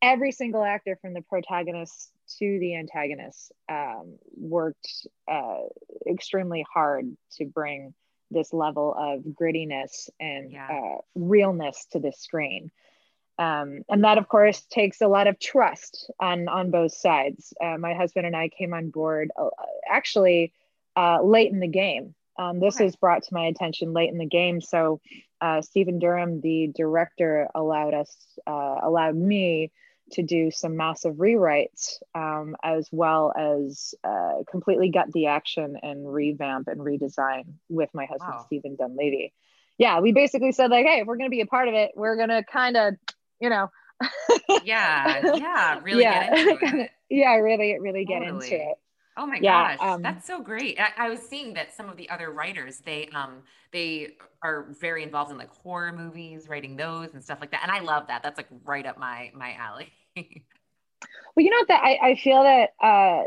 Every 0.02 0.32
single 0.32 0.64
actor 0.64 0.98
from 1.00 1.14
the 1.14 1.22
protagonist 1.22 2.10
to 2.38 2.58
the 2.58 2.76
antagonist 2.76 3.52
um, 3.68 4.18
worked 4.36 5.06
uh, 5.30 5.60
extremely 6.06 6.66
hard 6.72 7.16
to 7.38 7.46
bring 7.46 7.94
this 8.30 8.52
level 8.52 8.94
of 8.98 9.20
grittiness 9.22 10.10
and 10.18 10.52
yeah. 10.52 10.68
uh, 10.70 10.98
realness 11.14 11.86
to 11.92 12.00
the 12.00 12.12
screen. 12.12 12.70
Um, 13.38 13.82
and 13.88 14.04
that, 14.04 14.18
of 14.18 14.28
course, 14.28 14.60
takes 14.70 15.00
a 15.00 15.08
lot 15.08 15.26
of 15.26 15.38
trust 15.38 16.10
on 16.20 16.48
on 16.48 16.70
both 16.70 16.92
sides. 16.92 17.54
Uh, 17.62 17.78
my 17.78 17.94
husband 17.94 18.26
and 18.26 18.36
I 18.36 18.50
came 18.50 18.74
on 18.74 18.90
board 18.90 19.30
uh, 19.38 19.48
actually 19.88 20.52
uh, 20.96 21.22
late 21.22 21.52
in 21.52 21.60
the 21.60 21.68
game. 21.68 22.14
Um, 22.38 22.60
this 22.60 22.76
okay. 22.76 22.84
was 22.84 22.96
brought 22.96 23.24
to 23.24 23.34
my 23.34 23.46
attention 23.46 23.92
late 23.92 24.10
in 24.10 24.18
the 24.18 24.26
game. 24.26 24.60
So 24.60 25.00
uh, 25.40 25.60
Stephen 25.62 25.98
Durham, 25.98 26.40
the 26.40 26.72
director, 26.74 27.48
allowed 27.54 27.94
us, 27.94 28.16
uh, 28.46 28.78
allowed 28.82 29.16
me 29.16 29.70
to 30.12 30.22
do 30.22 30.50
some 30.50 30.76
massive 30.76 31.14
rewrites, 31.16 32.02
um, 32.14 32.56
as 32.62 32.88
well 32.92 33.32
as 33.36 33.94
uh, 34.04 34.42
completely 34.50 34.90
gut 34.90 35.10
the 35.12 35.26
action 35.26 35.76
and 35.82 36.10
revamp 36.10 36.68
and 36.68 36.80
redesign 36.80 37.44
with 37.68 37.88
my 37.94 38.04
husband 38.04 38.34
wow. 38.34 38.44
Stephen 38.46 38.76
Dunlevy. 38.76 39.32
Yeah, 39.78 40.00
we 40.00 40.12
basically 40.12 40.52
said 40.52 40.70
like, 40.70 40.86
hey, 40.86 41.00
if 41.00 41.06
we're 41.06 41.16
going 41.16 41.30
to 41.30 41.34
be 41.34 41.40
a 41.40 41.46
part 41.46 41.68
of 41.68 41.74
it, 41.74 41.92
we're 41.96 42.16
going 42.16 42.28
to 42.28 42.44
kind 42.44 42.76
of, 42.76 42.94
you 43.40 43.48
know. 43.48 43.70
yeah, 44.64 45.36
yeah, 45.36 45.80
really 45.82 46.02
yeah. 46.02 46.86
yeah, 47.10 47.34
really, 47.36 47.78
really 47.78 48.04
get 48.04 48.20
totally. 48.20 48.52
into 48.52 48.70
it. 48.70 48.76
Oh 49.16 49.26
my 49.26 49.38
yeah, 49.40 49.76
gosh, 49.76 49.86
um, 49.86 50.02
that's 50.02 50.26
so 50.26 50.40
great! 50.40 50.78
I, 50.80 51.06
I, 51.06 51.08
was 51.10 51.20
seeing 51.20 51.52
that 51.54 51.74
some 51.74 51.90
of 51.90 51.96
the 51.98 52.08
other 52.08 52.30
writers 52.30 52.80
they 52.84 53.08
um 53.14 53.42
they 53.70 54.12
are 54.42 54.68
very 54.80 55.02
involved 55.02 55.30
in 55.30 55.36
like 55.36 55.50
horror 55.50 55.92
movies, 55.92 56.48
writing 56.48 56.76
those 56.76 57.12
and 57.12 57.22
stuff 57.22 57.38
like 57.40 57.50
that, 57.50 57.60
and 57.62 57.70
I 57.70 57.80
love 57.80 58.06
that. 58.08 58.22
That's 58.22 58.38
like 58.38 58.48
right 58.64 58.86
up 58.86 58.98
my 58.98 59.30
my 59.34 59.52
alley. 59.54 59.92
well, 60.16 61.44
you 61.44 61.50
know 61.50 61.64
that 61.68 61.82
I 61.82 62.10
I 62.10 62.14
feel 62.14 62.42
that 62.42 62.70
uh, 62.82 63.24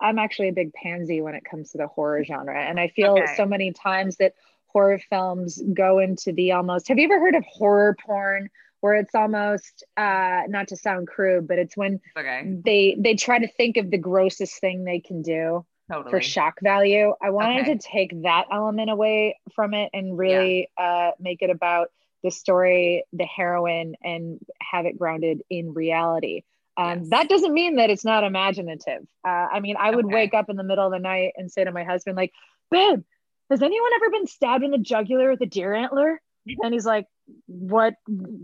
I'm 0.00 0.18
actually 0.18 0.48
a 0.48 0.52
big 0.52 0.72
pansy 0.72 1.20
when 1.20 1.34
it 1.34 1.44
comes 1.44 1.72
to 1.72 1.78
the 1.78 1.86
horror 1.86 2.24
genre, 2.24 2.58
and 2.58 2.80
I 2.80 2.88
feel 2.88 3.18
okay. 3.18 3.34
so 3.36 3.44
many 3.44 3.72
times 3.72 4.16
that 4.16 4.32
horror 4.68 5.00
films 5.10 5.62
go 5.74 5.98
into 5.98 6.32
the 6.32 6.52
almost. 6.52 6.88
Have 6.88 6.98
you 6.98 7.04
ever 7.04 7.20
heard 7.20 7.34
of 7.34 7.44
horror 7.44 7.96
porn? 8.04 8.48
Where 8.80 8.94
it's 8.94 9.14
almost 9.14 9.84
uh 9.96 10.42
not 10.48 10.68
to 10.68 10.76
sound 10.76 11.06
crude 11.06 11.46
but 11.46 11.58
it's 11.58 11.76
when 11.76 12.00
okay. 12.16 12.56
they 12.64 12.96
they 12.98 13.14
try 13.14 13.38
to 13.38 13.48
think 13.48 13.76
of 13.76 13.90
the 13.90 13.98
grossest 13.98 14.60
thing 14.60 14.84
they 14.84 15.00
can 15.00 15.22
do 15.22 15.64
totally. 15.90 16.10
for 16.10 16.20
shock 16.20 16.58
value 16.62 17.12
i 17.22 17.30
wanted 17.30 17.62
okay. 17.62 17.76
to 17.76 17.78
take 17.78 18.22
that 18.22 18.46
element 18.50 18.90
away 18.90 19.38
from 19.54 19.74
it 19.74 19.90
and 19.92 20.16
really 20.16 20.68
yeah. 20.78 20.84
uh 20.84 21.10
make 21.18 21.42
it 21.42 21.50
about 21.50 21.88
the 22.22 22.30
story 22.30 23.04
the 23.12 23.24
heroine 23.24 23.94
and 24.02 24.40
have 24.60 24.86
it 24.86 24.98
grounded 24.98 25.42
in 25.48 25.72
reality 25.72 26.42
um, 26.76 27.00
yes. 27.00 27.08
that 27.10 27.28
doesn't 27.28 27.52
mean 27.52 27.76
that 27.76 27.90
it's 27.90 28.04
not 28.04 28.24
imaginative 28.24 29.06
uh, 29.26 29.46
i 29.52 29.60
mean 29.60 29.76
i 29.78 29.90
would 29.90 30.06
okay. 30.06 30.14
wake 30.14 30.34
up 30.34 30.48
in 30.48 30.56
the 30.56 30.62
middle 30.62 30.86
of 30.86 30.92
the 30.92 30.98
night 30.98 31.32
and 31.36 31.50
say 31.50 31.64
to 31.64 31.72
my 31.72 31.84
husband 31.84 32.16
like 32.16 32.32
babe 32.70 33.02
has 33.50 33.62
anyone 33.62 33.90
ever 33.96 34.10
been 34.10 34.26
stabbed 34.26 34.62
in 34.62 34.70
the 34.70 34.78
jugular 34.78 35.30
with 35.30 35.40
a 35.40 35.46
deer 35.46 35.74
antler 35.74 36.20
and 36.62 36.74
he's 36.74 36.86
like 36.86 37.06
what? 37.46 37.94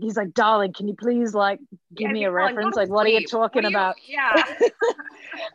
He's 0.01 0.15
like 0.15 0.33
darling 0.33 0.73
can 0.73 0.87
you 0.87 0.95
please 0.99 1.33
like 1.33 1.59
give 1.95 2.07
yeah, 2.09 2.13
me 2.13 2.23
a 2.23 2.31
reference? 2.31 2.75
like 2.75 2.89
what 2.89 3.05
are 3.05 3.09
you 3.09 3.25
talking 3.25 3.63
what 3.63 3.71
about 3.71 3.95
you, 4.05 4.15
yeah. 4.17 4.33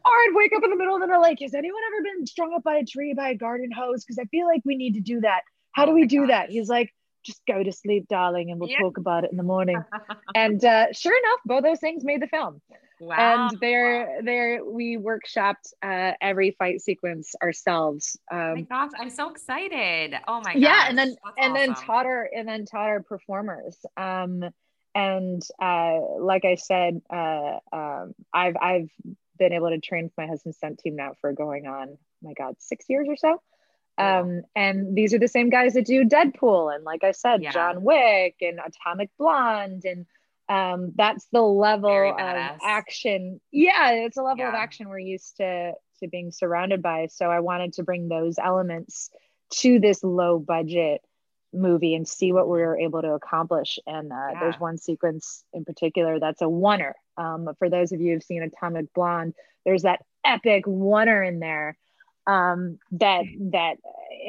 Or 0.04 0.12
i'd 0.12 0.32
wake 0.34 0.52
up 0.54 0.62
in 0.62 0.70
the 0.70 0.76
middle 0.76 0.94
of 0.94 1.00
the 1.00 1.06
night 1.06 1.18
like 1.18 1.38
has 1.40 1.54
anyone 1.54 1.80
ever 1.88 2.02
been 2.02 2.26
strung 2.26 2.54
up 2.54 2.62
by 2.62 2.76
a 2.76 2.84
tree 2.84 3.14
by 3.14 3.30
a 3.30 3.34
garden 3.34 3.70
hose? 3.70 4.04
Because 4.04 4.18
i 4.18 4.24
feel 4.26 4.46
like 4.46 4.62
we 4.64 4.76
need 4.76 4.94
to 4.94 5.00
do 5.00 5.20
that. 5.20 5.42
How 5.72 5.84
oh 5.84 5.86
do 5.86 5.92
we 5.92 6.06
do 6.06 6.20
gosh. 6.20 6.28
that? 6.28 6.50
He's 6.50 6.68
like 6.68 6.92
just 7.22 7.40
go 7.46 7.62
to 7.62 7.72
sleep 7.72 8.06
darling 8.08 8.50
and 8.50 8.60
we'll 8.60 8.70
yeah. 8.70 8.80
talk 8.80 8.98
about 8.98 9.24
it 9.24 9.30
in 9.30 9.36
the 9.36 9.42
morning 9.42 9.82
and 10.34 10.64
uh, 10.64 10.86
sure 10.92 11.16
enough 11.16 11.40
both 11.44 11.62
those 11.62 11.80
things 11.80 12.04
made 12.04 12.20
the 12.20 12.26
film 12.26 12.60
Wow. 13.02 13.48
And 13.48 13.60
there, 13.60 14.20
there, 14.22 14.64
we 14.64 14.96
workshopped 14.96 15.72
uh, 15.82 16.12
every 16.20 16.52
fight 16.52 16.80
sequence 16.80 17.34
ourselves. 17.42 18.16
Um, 18.30 18.38
oh 18.38 18.54
my 18.54 18.60
gosh, 18.62 18.90
I'm 18.96 19.10
so 19.10 19.28
excited! 19.28 20.14
Oh 20.28 20.40
my 20.44 20.52
gosh. 20.52 20.62
Yeah, 20.62 20.84
and 20.88 20.96
then 20.96 21.08
That's 21.08 21.34
and 21.36 21.56
awesome. 21.56 21.66
then 21.66 21.74
taught 21.74 22.06
our 22.06 22.30
and 22.32 22.48
then 22.48 22.64
taught 22.64 22.86
our 22.86 23.02
performers. 23.02 23.76
Um, 23.96 24.44
and 24.94 25.42
uh, 25.60 25.98
like 26.20 26.44
I 26.44 26.54
said, 26.54 27.02
uh, 27.12 27.58
um, 27.72 28.14
I've 28.32 28.56
I've 28.62 28.90
been 29.36 29.52
able 29.52 29.70
to 29.70 29.80
train 29.80 30.04
with 30.04 30.12
my 30.16 30.28
husband's 30.28 30.58
stunt 30.58 30.78
team 30.78 30.94
now 30.94 31.14
for 31.20 31.32
going 31.32 31.66
on, 31.66 31.88
oh 31.90 31.98
my 32.22 32.34
God, 32.34 32.54
six 32.60 32.84
years 32.88 33.08
or 33.08 33.16
so. 33.16 33.42
Um, 33.98 34.42
and 34.56 34.96
these 34.96 35.12
are 35.12 35.18
the 35.18 35.28
same 35.28 35.50
guys 35.50 35.74
that 35.74 35.86
do 35.86 36.04
Deadpool 36.04 36.74
and, 36.74 36.84
like 36.84 37.04
I 37.04 37.12
said, 37.12 37.42
yeah. 37.42 37.52
John 37.52 37.82
Wick 37.82 38.36
and 38.40 38.58
Atomic 38.58 39.10
Blonde 39.18 39.84
and 39.84 40.06
um, 40.48 40.92
that's 40.96 41.26
the 41.32 41.40
level 41.40 42.10
of 42.10 42.58
action. 42.62 43.40
Yeah, 43.50 43.92
it's 43.92 44.16
a 44.16 44.22
level 44.22 44.44
yeah. 44.44 44.48
of 44.48 44.54
action 44.54 44.88
we're 44.88 44.98
used 44.98 45.36
to 45.38 45.72
to 46.00 46.08
being 46.08 46.32
surrounded 46.32 46.82
by. 46.82 47.06
So 47.06 47.26
I 47.26 47.40
wanted 47.40 47.74
to 47.74 47.84
bring 47.84 48.08
those 48.08 48.36
elements 48.38 49.08
to 49.60 49.78
this 49.78 50.02
low 50.02 50.38
budget 50.38 51.00
movie 51.54 51.94
and 51.94 52.08
see 52.08 52.32
what 52.32 52.48
we 52.48 52.58
were 52.58 52.78
able 52.78 53.02
to 53.02 53.12
accomplish. 53.12 53.78
And 53.86 54.12
uh, 54.12 54.16
yeah. 54.32 54.40
there's 54.40 54.58
one 54.58 54.78
sequence 54.78 55.44
in 55.52 55.64
particular 55.64 56.18
that's 56.18 56.42
a 56.42 56.46
oner. 56.46 56.96
Um, 57.16 57.50
for 57.58 57.70
those 57.70 57.92
of 57.92 58.00
you 58.00 58.14
who've 58.14 58.22
seen 58.22 58.42
Atomic 58.42 58.92
Blonde, 58.94 59.34
there's 59.64 59.82
that 59.82 60.00
epic 60.24 60.64
oner 60.66 61.22
in 61.22 61.38
there 61.40 61.76
um, 62.26 62.78
that 62.92 63.24
that 63.52 63.76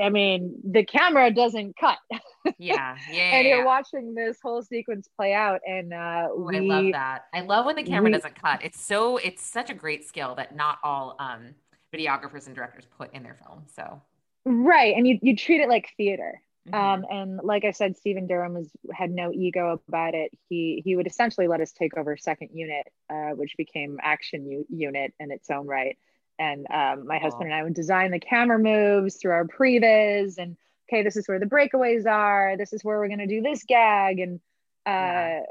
I 0.01 0.09
mean, 0.09 0.55
the 0.63 0.83
camera 0.83 1.31
doesn't 1.31 1.75
cut. 1.77 1.97
Yeah, 2.59 2.97
yeah. 3.09 3.35
and 3.35 3.47
you're 3.47 3.59
yeah. 3.59 3.65
watching 3.65 4.13
this 4.15 4.37
whole 4.43 4.61
sequence 4.61 5.07
play 5.15 5.33
out, 5.33 5.61
and 5.65 5.93
uh, 5.93 6.27
Ooh, 6.29 6.43
we, 6.43 6.57
I 6.57 6.59
love 6.59 6.91
that. 6.91 7.25
I 7.33 7.39
love 7.39 7.65
when 7.65 7.77
the 7.77 7.83
camera 7.83 8.09
we, 8.09 8.11
doesn't 8.11 8.35
cut. 8.35 8.59
It's 8.65 8.81
so 8.81 9.15
it's 9.15 9.41
such 9.41 9.69
a 9.69 9.73
great 9.73 10.05
skill 10.05 10.35
that 10.35 10.53
not 10.53 10.77
all 10.83 11.15
um, 11.19 11.55
videographers 11.95 12.47
and 12.47 12.53
directors 12.53 12.85
put 12.97 13.13
in 13.13 13.23
their 13.23 13.35
film. 13.35 13.63
So 13.73 14.01
right, 14.43 14.93
and 14.93 15.07
you 15.07 15.19
you 15.21 15.37
treat 15.37 15.61
it 15.61 15.69
like 15.69 15.93
theater. 15.95 16.41
Mm-hmm. 16.67 16.75
Um, 16.75 17.05
and 17.09 17.39
like 17.43 17.63
I 17.63 17.71
said, 17.71 17.95
Stephen 17.95 18.27
Durham 18.27 18.55
was 18.55 18.69
had 18.91 19.09
no 19.09 19.31
ego 19.31 19.79
about 19.87 20.13
it. 20.13 20.31
He 20.49 20.81
he 20.83 20.97
would 20.97 21.07
essentially 21.07 21.47
let 21.47 21.61
us 21.61 21.71
take 21.71 21.95
over 21.95 22.17
second 22.17 22.49
unit, 22.53 22.85
uh, 23.09 23.29
which 23.29 23.55
became 23.55 23.99
action 24.01 24.45
u- 24.45 24.65
unit 24.69 25.13
in 25.17 25.31
its 25.31 25.49
own 25.49 25.65
right 25.65 25.97
and 26.39 26.65
um, 26.73 27.07
my 27.07 27.19
husband 27.19 27.45
and 27.45 27.53
I 27.53 27.63
would 27.63 27.73
design 27.73 28.11
the 28.11 28.19
camera 28.19 28.59
moves 28.59 29.15
through 29.15 29.31
our 29.31 29.45
previs 29.45 30.37
and 30.37 30.57
okay, 30.89 31.03
this 31.03 31.15
is 31.15 31.27
where 31.27 31.39
the 31.39 31.45
breakaways 31.45 32.05
are. 32.05 32.57
This 32.57 32.73
is 32.73 32.83
where 32.83 32.99
we're 32.99 33.09
gonna 33.09 33.27
do 33.27 33.41
this 33.41 33.63
gag. 33.63 34.19
And 34.19 34.39
uh, 34.85 34.89
yeah. 34.89 35.41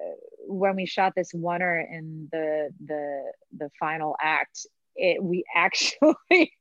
when 0.46 0.76
we 0.76 0.86
shot 0.86 1.14
this 1.16 1.32
oner 1.34 1.80
in 1.80 2.28
the 2.30 2.70
the 2.84 3.32
the 3.56 3.70
final 3.78 4.16
act, 4.20 4.66
it 4.96 5.22
we 5.22 5.44
actually 5.54 6.52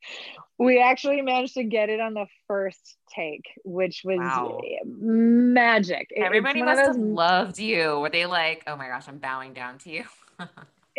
we 0.57 0.81
actually 0.81 1.21
managed 1.21 1.55
to 1.55 1.63
get 1.63 1.89
it 1.89 1.99
on 1.99 2.13
the 2.13 2.27
first 2.47 2.97
take, 3.13 3.45
which 3.63 4.01
was 4.05 4.19
wow. 4.19 4.59
magic. 4.85 6.09
Everybody 6.15 6.61
must 6.61 6.81
have 6.81 6.97
loved 6.97 7.59
you. 7.59 7.99
Were 7.99 8.09
they 8.09 8.25
like, 8.25 8.63
oh 8.67 8.75
my 8.75 8.87
gosh, 8.87 9.07
I'm 9.07 9.17
bowing 9.17 9.53
down 9.53 9.79
to 9.79 9.91
you? 9.91 10.03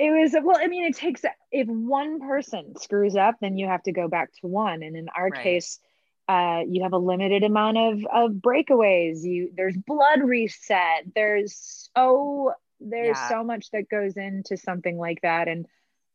it 0.03 0.11
was 0.11 0.35
well 0.43 0.59
i 0.61 0.67
mean 0.67 0.85
it 0.85 0.97
takes 0.97 1.23
if 1.53 1.69
one 1.69 2.21
person 2.21 2.77
screws 2.77 3.15
up 3.15 3.37
then 3.41 3.57
you 3.57 3.69
have 3.69 3.83
to 3.85 3.93
go 3.93 4.09
back 4.09 4.33
to 4.33 4.47
one. 4.47 4.83
And 4.83 4.97
in 4.97 5.09
our 5.09 5.29
right. 5.29 5.43
case 5.43 5.79
uh, 6.29 6.61
you 6.67 6.85
have 6.85 6.93
a 6.93 6.99
limited 6.99 7.43
amount 7.43 7.77
of 7.77 8.07
of 8.13 8.31
breakaways. 8.33 9.23
You 9.23 9.51
there's 9.55 9.77
blood 9.77 10.23
reset. 10.23 11.05
There's 11.15 11.89
so 11.95 12.53
there's 12.81 13.17
yeah. 13.17 13.29
so 13.29 13.45
much 13.45 13.71
that 13.73 13.89
goes 13.89 14.17
into 14.17 14.57
something 14.57 14.97
like 14.97 15.21
that. 15.23 15.49
And 15.49 15.67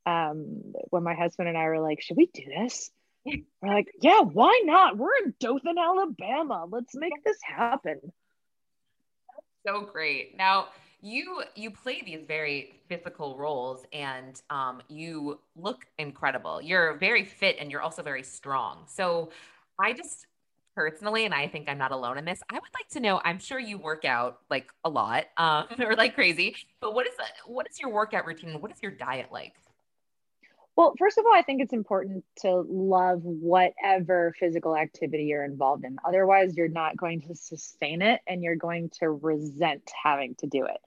um, 0.06 0.73
when 0.89 1.04
my 1.04 1.13
husband 1.13 1.50
and 1.50 1.58
i 1.58 1.65
were 1.65 1.80
like 1.80 2.02
should 2.02 2.17
we 2.17 2.28
do 2.28 2.43
this? 2.45 2.89
We're 3.26 3.73
like 3.73 3.88
yeah 4.02 4.21
why 4.21 4.62
not? 4.65 4.97
We're 4.97 5.15
in 5.23 5.34
dothan 5.39 5.78
alabama. 5.78 6.65
Let's 6.69 6.95
make 6.95 7.23
this 7.23 7.39
happen. 7.41 8.00
So 9.65 9.82
great. 9.82 10.38
Now 10.38 10.67
you 11.08 11.43
you 11.56 11.72
play 11.72 12.02
these 12.06 12.24
very 12.28 12.82
physical 12.89 13.38
roles 13.38 13.86
and 13.93 14.41
um, 14.50 14.82
you 14.89 15.39
look 15.56 15.86
incredible 15.98 16.62
you're 16.62 16.93
very 16.98 17.24
fit 17.24 17.56
and 17.60 17.72
you're 17.72 17.82
also 17.82 18.04
very 18.04 18.24
strong 18.24 18.84
so 18.88 19.30
i 19.80 19.93
just 19.93 20.28
personally 20.76 21.26
and 21.26 21.34
i 21.34 21.48
think 21.48 21.70
i'm 21.70 21.78
not 21.78 21.91
alone 21.91 22.17
in 22.17 22.26
this 22.26 22.39
i 22.50 22.56
would 22.56 22.74
like 22.74 22.88
to 22.89 23.00
know 23.00 23.22
i'm 23.24 23.39
sure 23.39 23.60
you 23.60 23.78
work 23.78 24.06
out 24.06 24.39
like 24.50 24.67
a 24.84 24.89
lot 24.89 25.26
um, 25.38 25.65
or 25.80 25.96
like 25.96 26.13
crazy 26.13 26.56
but 26.82 26.93
what 26.93 27.08
is 27.08 27.13
what 27.46 27.67
is 27.70 27.80
your 27.80 27.89
workout 27.89 28.26
routine 28.26 28.60
what 28.62 28.72
is 28.72 28.78
your 28.82 28.91
diet 28.91 29.28
like 29.32 29.54
well, 30.76 30.93
first 31.00 31.17
of 31.17 31.26
all, 31.26 31.34
I 31.34 31.41
think 31.41 31.60
it's 31.60 31.74
important 31.74 32.24
to 32.41 32.63
love 32.70 33.22
whatever 33.24 34.36
physical 34.39 34.78
activity 34.78 35.24
you're 35.24 35.43
involved 35.43 35.84
in. 35.84 35.98
Otherwise, 36.06 36.56
you're 36.56 36.67
not 36.67 36.96
going 36.96 37.22
to 37.22 37.34
sustain 37.34 38.04
it 38.04 38.22
and 38.28 38.43
you're 38.43 38.56
going 38.56 38.91
to 39.00 39.10
resent 39.10 39.89
having 40.04 40.36
to 40.36 40.46
do 40.46 40.65
it. 40.65 40.78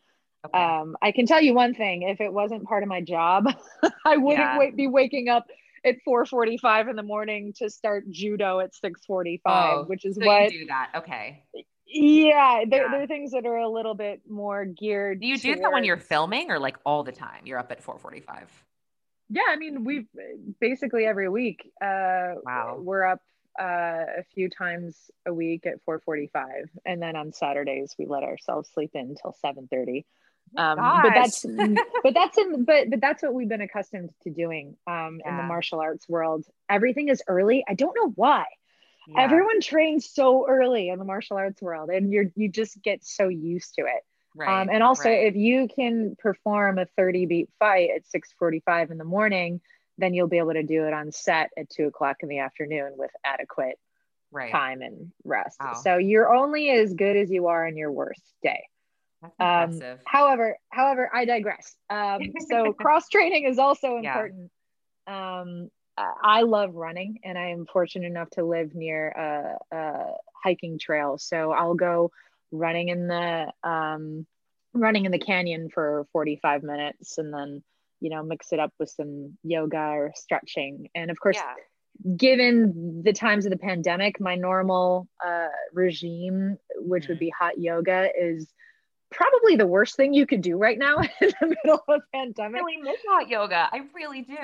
Okay. 0.47 0.59
Um, 0.59 0.97
I 1.03 1.13
can 1.13 1.27
tell 1.27 1.41
you 1.41 1.55
one 1.55 1.75
thing: 1.75 2.03
if 2.03 2.21
it 2.21 2.33
wasn't 2.33 2.65
part 2.65 2.83
of 2.83 2.89
my 2.89 3.01
job, 3.01 3.47
I 4.05 4.17
wouldn't 4.17 4.41
yeah. 4.41 4.59
wait, 4.59 4.77
be 4.77 4.89
waking 4.89 5.29
up 5.29 5.47
at 5.85 5.97
4:45 6.07 6.91
in 6.91 6.97
the 6.97 7.03
morning 7.03 7.53
to 7.59 7.69
start 7.69 8.09
judo 8.11 8.61
at 8.61 8.71
6:45, 8.75 9.41
oh, 9.47 9.85
which 9.87 10.05
is 10.05 10.17
so 10.17 10.25
what 10.25 10.51
do 10.51 10.67
that. 10.67 10.91
Okay. 10.97 11.45
Yeah, 11.87 12.65
there, 12.69 12.85
yeah. 12.85 12.91
there 12.91 13.03
are 13.03 13.07
things 13.07 13.33
that 13.33 13.45
are 13.47 13.57
a 13.57 13.69
little 13.69 13.95
bit 13.95 14.23
more 14.29 14.65
geared. 14.65 15.21
Do 15.21 15.27
you 15.27 15.37
do 15.37 15.57
that 15.57 15.73
when 15.73 15.85
you're 15.85 15.97
filming, 15.97 16.51
or 16.51 16.59
like 16.59 16.77
all 16.85 17.03
the 17.03 17.13
time? 17.13 17.47
You're 17.47 17.59
up 17.59 17.71
at 17.73 17.83
4:45. 17.83 18.47
Yeah, 19.29 19.43
I 19.49 19.57
mean, 19.57 19.85
we've 19.85 20.09
basically 20.61 21.05
every 21.05 21.29
week. 21.29 21.71
Uh, 21.83 22.35
wow. 22.45 22.79
We're 22.81 23.05
up 23.05 23.21
uh, 23.61 24.05
a 24.19 24.25
few 24.35 24.49
times 24.49 25.11
a 25.27 25.35
week 25.35 25.67
at 25.67 25.85
4:45, 25.85 26.69
and 26.87 27.03
then 27.03 27.17
on 27.17 27.33
Saturdays 27.33 27.95
we 27.99 28.07
let 28.07 28.23
ourselves 28.23 28.71
sleep 28.73 28.91
in 28.95 29.17
until 29.17 29.37
7:30. 29.45 30.05
Um, 30.57 30.77
but 30.77 31.11
that's 31.15 31.45
but 32.03 32.15
that's 32.15 32.39
in 32.39 32.65
but 32.65 32.91
but 32.91 33.01
that's 33.01 33.23
what 33.23 33.35
we've 33.35 33.49
been 33.49 33.61
accustomed 33.61 34.11
to 34.23 34.31
doing 34.31 34.77
um, 34.87 35.21
yeah. 35.21 35.31
in 35.31 35.37
the 35.37 35.43
martial 35.45 35.81
arts 35.81 36.09
world. 36.09 36.45
Everything 36.69 37.09
is 37.09 37.23
early. 37.29 37.65
I 37.69 37.75
don't 37.75 37.95
know 37.95 38.13
why. 38.15 38.47
Yeah. 39.09 39.23
Everyone 39.23 39.61
trains 39.61 40.09
so 40.09 40.47
early 40.49 40.89
in 40.89 40.99
the 40.99 41.05
martial 41.05 41.37
arts 41.37 41.63
world, 41.63 41.91
and 41.91 42.13
you're 42.13 42.27
you 42.35 42.49
just 42.49 42.81
get 42.83 43.05
so 43.05 43.29
used 43.29 43.75
to 43.75 43.83
it. 43.83 44.03
Right, 44.37 44.63
um, 44.63 44.69
and 44.71 44.83
also, 44.83 45.09
right. 45.09 45.27
if 45.27 45.35
you 45.35 45.69
can 45.69 46.17
perform 46.17 46.79
a 46.79 46.87
30 46.97 47.27
beat 47.27 47.51
fight 47.59 47.91
at 47.95 48.03
6:45 48.07 48.91
in 48.91 48.99
the 48.99 49.05
morning, 49.05 49.61
then 49.99 50.15
you'll 50.15 50.29
be 50.29 50.39
able 50.39 50.53
to 50.53 50.63
do 50.63 50.87
it 50.87 50.93
on 50.93 51.13
set 51.13 51.51
at 51.57 51.71
two 51.71 51.87
o'clock 51.87 52.19
in 52.23 52.29
the 52.29 52.39
afternoon 52.39 52.93
with 52.97 53.11
adequate 53.25 53.79
right. 54.31 54.51
time 54.51 54.83
and 54.83 55.13
rest. 55.25 55.59
Wow. 55.61 55.75
So 55.75 55.97
you're 55.97 56.33
only 56.33 56.71
as 56.71 56.95
good 56.95 57.17
as 57.17 57.31
you 57.31 57.49
are 57.49 57.67
on 57.67 57.77
your 57.77 57.91
worst 57.93 58.23
day. 58.43 58.65
Um, 59.39 59.81
however, 60.07 60.57
however, 60.71 61.11
I 61.13 61.25
digress. 61.25 61.77
Um, 61.91 62.21
so 62.49 62.73
cross 62.79 63.09
training 63.09 63.45
is 63.45 63.59
also 63.59 63.97
important. 63.97 64.51
Yeah. 65.07 65.41
Um, 65.41 65.71
I 66.23 66.43
love 66.43 66.75
running, 66.75 67.19
and 67.25 67.37
I 67.37 67.49
am 67.49 67.67
fortunate 67.71 68.07
enough 68.07 68.31
to 68.31 68.45
live 68.45 68.75
near 68.75 69.09
a, 69.09 69.77
a 69.77 70.05
hiking 70.43 70.79
trail. 70.79 71.19
So 71.19 71.53
I'll 71.53 71.75
go 71.75 72.11
running 72.53 72.89
in 72.89 73.07
the 73.07 73.53
um, 73.63 74.27
running 74.73 75.05
in 75.05 75.13
the 75.13 75.19
canyon 75.19 75.69
for 75.73 76.07
45 76.13 76.63
minutes, 76.63 77.19
and 77.19 77.33
then 77.33 77.63
you 78.01 78.11
know 78.11 78.23
mix 78.23 78.53
it 78.53 78.59
up 78.59 78.73
with 78.79 78.91
some 78.91 79.37
yoga 79.43 79.79
or 79.79 80.13
stretching. 80.15 80.89
And 80.95 81.11
of 81.11 81.21
course, 81.21 81.37
yeah. 81.37 82.15
given 82.17 83.03
the 83.05 83.13
times 83.13 83.45
of 83.47 83.51
the 83.51 83.59
pandemic, 83.59 84.21
my 84.21 84.37
normal 84.37 85.09
uh, 85.25 85.49
regime, 85.73 86.57
which 86.77 87.05
mm-hmm. 87.05 87.13
would 87.13 87.19
be 87.19 87.33
hot 87.37 87.59
yoga, 87.59 88.09
is 88.19 88.49
probably 89.11 89.57
the 89.57 89.67
worst 89.67 89.97
thing 89.97 90.15
you 90.15 90.27
could 90.27 90.41
do 90.41 90.57
right 90.57 90.79
now 90.79 90.99
in 91.21 91.33
the 91.41 91.57
middle 91.65 91.83
of 91.89 92.01
a 92.01 92.17
pandemic. 92.17 92.61
I 92.61 92.65
really 92.65 92.83
miss 92.83 93.01
hot 93.09 93.29
yoga. 93.29 93.69
I 93.73 93.83
really 93.95 94.23
do. 94.23 94.37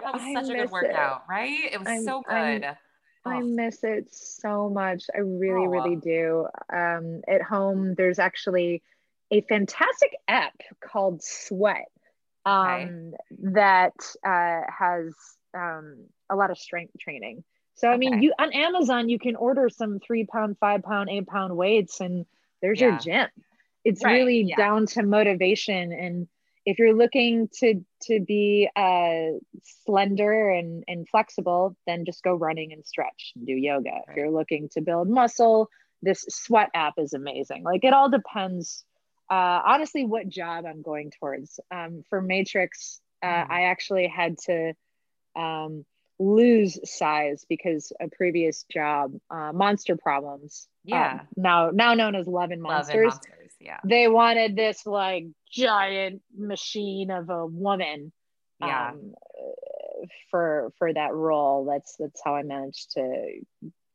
That 0.00 0.14
was 0.14 0.22
I 0.22 0.34
such 0.34 0.50
a 0.50 0.54
good 0.54 0.70
workout, 0.70 1.24
it. 1.28 1.32
right? 1.32 1.72
It 1.72 1.78
was 1.78 1.88
I'm, 1.88 2.04
so 2.04 2.22
good. 2.22 2.64
I'm, 2.64 2.76
I 3.24 3.40
miss 3.40 3.82
it 3.82 4.14
so 4.14 4.70
much. 4.70 5.04
I 5.14 5.18
really, 5.18 5.66
oh. 5.66 5.70
really 5.70 5.96
do. 5.96 6.46
Um, 6.72 7.22
at 7.28 7.42
home, 7.42 7.94
there's 7.94 8.18
actually 8.18 8.82
a 9.30 9.40
fantastic 9.42 10.14
app 10.28 10.54
called 10.80 11.22
Sweat 11.22 11.90
um, 12.46 12.64
okay. 12.64 13.12
that 13.52 13.94
uh, 14.24 14.62
has 14.70 15.12
um, 15.52 16.06
a 16.30 16.36
lot 16.36 16.50
of 16.50 16.58
strength 16.58 16.94
training. 16.98 17.42
So, 17.74 17.88
I 17.88 17.92
okay. 17.92 17.98
mean, 17.98 18.22
you 18.22 18.32
on 18.38 18.52
Amazon, 18.52 19.08
you 19.08 19.18
can 19.18 19.36
order 19.36 19.68
some 19.68 19.98
three 20.00 20.24
pound, 20.24 20.56
five 20.58 20.82
pound, 20.82 21.10
eight 21.10 21.26
pound 21.26 21.56
weights, 21.56 22.00
and 22.00 22.24
there's 22.62 22.80
yeah. 22.80 22.88
your 22.88 22.98
gym 22.98 23.28
it's 23.88 24.04
Right, 24.04 24.14
really 24.14 24.44
yeah. 24.44 24.56
down 24.56 24.86
to 24.86 25.02
motivation 25.02 25.92
and 25.92 26.28
if 26.66 26.78
you're 26.78 26.94
looking 26.96 27.48
to 27.60 27.84
to 28.02 28.20
be 28.20 28.68
uh 28.76 29.38
slender 29.86 30.50
and 30.50 30.84
and 30.88 31.08
flexible 31.08 31.76
then 31.86 32.04
just 32.04 32.22
go 32.22 32.34
running 32.34 32.72
and 32.72 32.86
stretch 32.86 33.32
and 33.36 33.46
do 33.46 33.52
yoga 33.54 33.90
if 34.08 34.16
you're 34.16 34.30
looking 34.30 34.68
to 34.72 34.80
build 34.80 35.08
muscle 35.08 35.68
this 36.02 36.24
sweat 36.28 36.70
app 36.74 36.94
is 36.98 37.14
amazing 37.14 37.64
like 37.64 37.84
it 37.84 37.92
all 37.94 38.10
depends 38.10 38.84
uh 39.30 39.60
honestly 39.66 40.04
what 40.04 40.28
job 40.28 40.64
i'm 40.66 40.82
going 40.82 41.10
towards 41.18 41.60
um 41.70 42.02
for 42.08 42.20
matrix 42.20 43.00
uh 43.22 43.26
Mhm. 43.26 43.50
i 43.50 43.62
actually 43.62 44.06
had 44.08 44.38
to 44.38 44.72
um 45.36 45.84
lose 46.18 46.78
size 46.84 47.44
because 47.48 47.92
a 48.00 48.08
previous 48.08 48.64
job 48.72 49.12
uh 49.30 49.52
monster 49.52 49.96
problems 49.96 50.68
um, 50.92 51.20
Yeah. 51.20 51.20
now 51.36 51.70
now 51.70 51.94
known 51.94 52.14
as 52.14 52.26
love 52.26 52.50
and 52.50 52.62
Love 52.66 52.88
and 52.88 53.02
monsters 53.02 53.02
monsters. 53.02 53.37
Yeah. 53.60 53.80
they 53.84 54.06
wanted 54.08 54.54
this 54.56 54.86
like 54.86 55.26
giant 55.50 56.22
machine 56.36 57.10
of 57.10 57.28
a 57.30 57.44
woman 57.46 58.12
Yeah. 58.60 58.90
um, 58.90 59.14
for 60.30 60.72
for 60.78 60.92
that 60.92 61.12
role 61.12 61.64
that's 61.64 61.96
that's 61.98 62.20
how 62.24 62.34
i 62.36 62.42
managed 62.42 62.92
to 62.92 63.40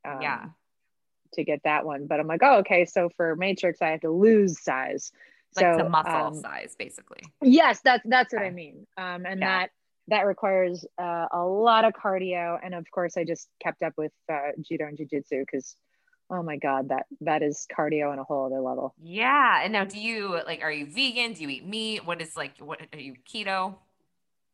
um, 0.06 0.22
Yeah. 0.22 0.46
to 1.34 1.44
get 1.44 1.62
that 1.64 1.86
one 1.86 2.08
but 2.08 2.20
i'm 2.20 2.28
like 2.28 2.42
oh 2.44 2.58
okay 2.60 2.86
so 2.86 3.10
for 3.16 3.36
matrix 3.36 3.82
i 3.82 3.90
have 3.90 4.02
to 4.02 4.12
lose 4.12 4.62
size 4.62 5.12
like 5.56 5.66
so 5.66 5.84
the 5.84 5.90
muscle 5.90 6.28
um, 6.28 6.34
size, 6.36 6.76
basically. 6.78 7.22
yes 7.42 7.80
that's 7.84 8.04
that's 8.06 8.34
what 8.34 8.42
i 8.44 8.50
mean 8.50 8.86
um 8.98 9.26
and 9.26 9.42
Yeah. 9.42 9.60
that 9.60 9.70
that 10.10 10.26
requires 10.26 10.86
uh, 11.02 11.28
a 11.32 11.40
lot 11.46 11.86
of 11.86 11.94
cardio 11.94 12.60
and 12.62 12.74
of 12.76 12.86
course 12.92 13.16
i 13.16 13.24
just 13.24 13.48
kept 13.62 13.82
up 13.82 13.94
with 13.98 14.12
uh, 14.30 14.52
judo 14.62 14.86
and 14.88 14.98
jiu-jitsu 14.98 15.40
because 15.40 15.78
oh 16.34 16.42
my 16.44 16.58
god 16.58 16.90
that 16.90 17.06
that 17.22 17.42
is 17.44 17.68
cardio 17.76 18.12
on 18.12 18.18
a 18.20 18.24
whole 18.24 18.46
other 18.48 18.60
level 18.62 18.94
Yeah. 19.02 19.62
And 19.64 19.72
now, 19.72 19.86
do 19.86 20.00
you 20.00 20.40
like? 20.48 20.62
Are 20.64 20.72
you 20.72 20.86
vegan? 20.88 21.34
Do 21.34 21.44
you 21.44 21.50
eat 21.50 21.66
meat? 21.66 22.06
What 22.06 22.22
is 22.22 22.36
like? 22.36 22.58
What 22.60 22.82
are 22.94 23.00
you 23.00 23.16
keto? 23.32 23.76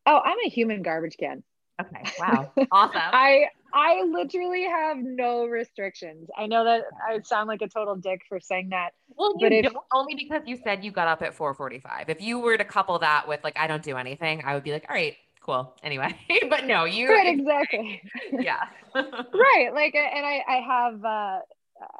oh 0.05 0.19
i'm 0.23 0.37
a 0.45 0.49
human 0.49 0.81
garbage 0.81 1.17
can 1.17 1.43
Okay. 1.81 2.03
Wow. 2.19 2.51
Awesome. 2.73 3.01
I 3.13 3.45
I 3.73 4.03
literally 4.03 4.63
have 4.63 4.97
no 4.97 5.45
restrictions. 5.45 6.27
I 6.37 6.45
know 6.47 6.65
that 6.65 6.81
I 7.07 7.21
sound 7.21 7.47
like 7.47 7.61
a 7.61 7.69
total 7.69 7.95
dick 7.95 8.19
for 8.27 8.37
saying 8.41 8.69
that. 8.71 8.89
Well, 9.15 9.31
you 9.39 9.45
But 9.49 9.53
if- 9.53 9.73
only 9.93 10.15
because 10.15 10.41
you 10.45 10.57
said 10.61 10.83
you 10.83 10.91
got 10.91 11.07
up 11.07 11.21
at 11.21 11.33
4:45. 11.37 12.09
If 12.09 12.21
you 12.21 12.39
were 12.39 12.57
to 12.57 12.65
couple 12.65 12.99
that 12.99 13.29
with 13.29 13.41
like 13.45 13.57
I 13.57 13.67
don't 13.67 13.81
do 13.81 13.95
anything, 13.95 14.43
I 14.43 14.55
would 14.55 14.63
be 14.65 14.73
like, 14.73 14.87
all 14.89 14.95
right, 14.95 15.15
cool. 15.39 15.73
Anyway, 15.81 16.13
but 16.49 16.65
no, 16.65 16.83
you. 16.83 17.07
Right, 17.09 17.27
exactly. 17.39 18.01
Yeah. 18.33 18.63
right. 18.93 19.69
Like 19.73 19.95
and 19.95 20.25
I 20.25 20.43
I 20.49 20.55
have 20.73 21.05
uh 21.05 21.39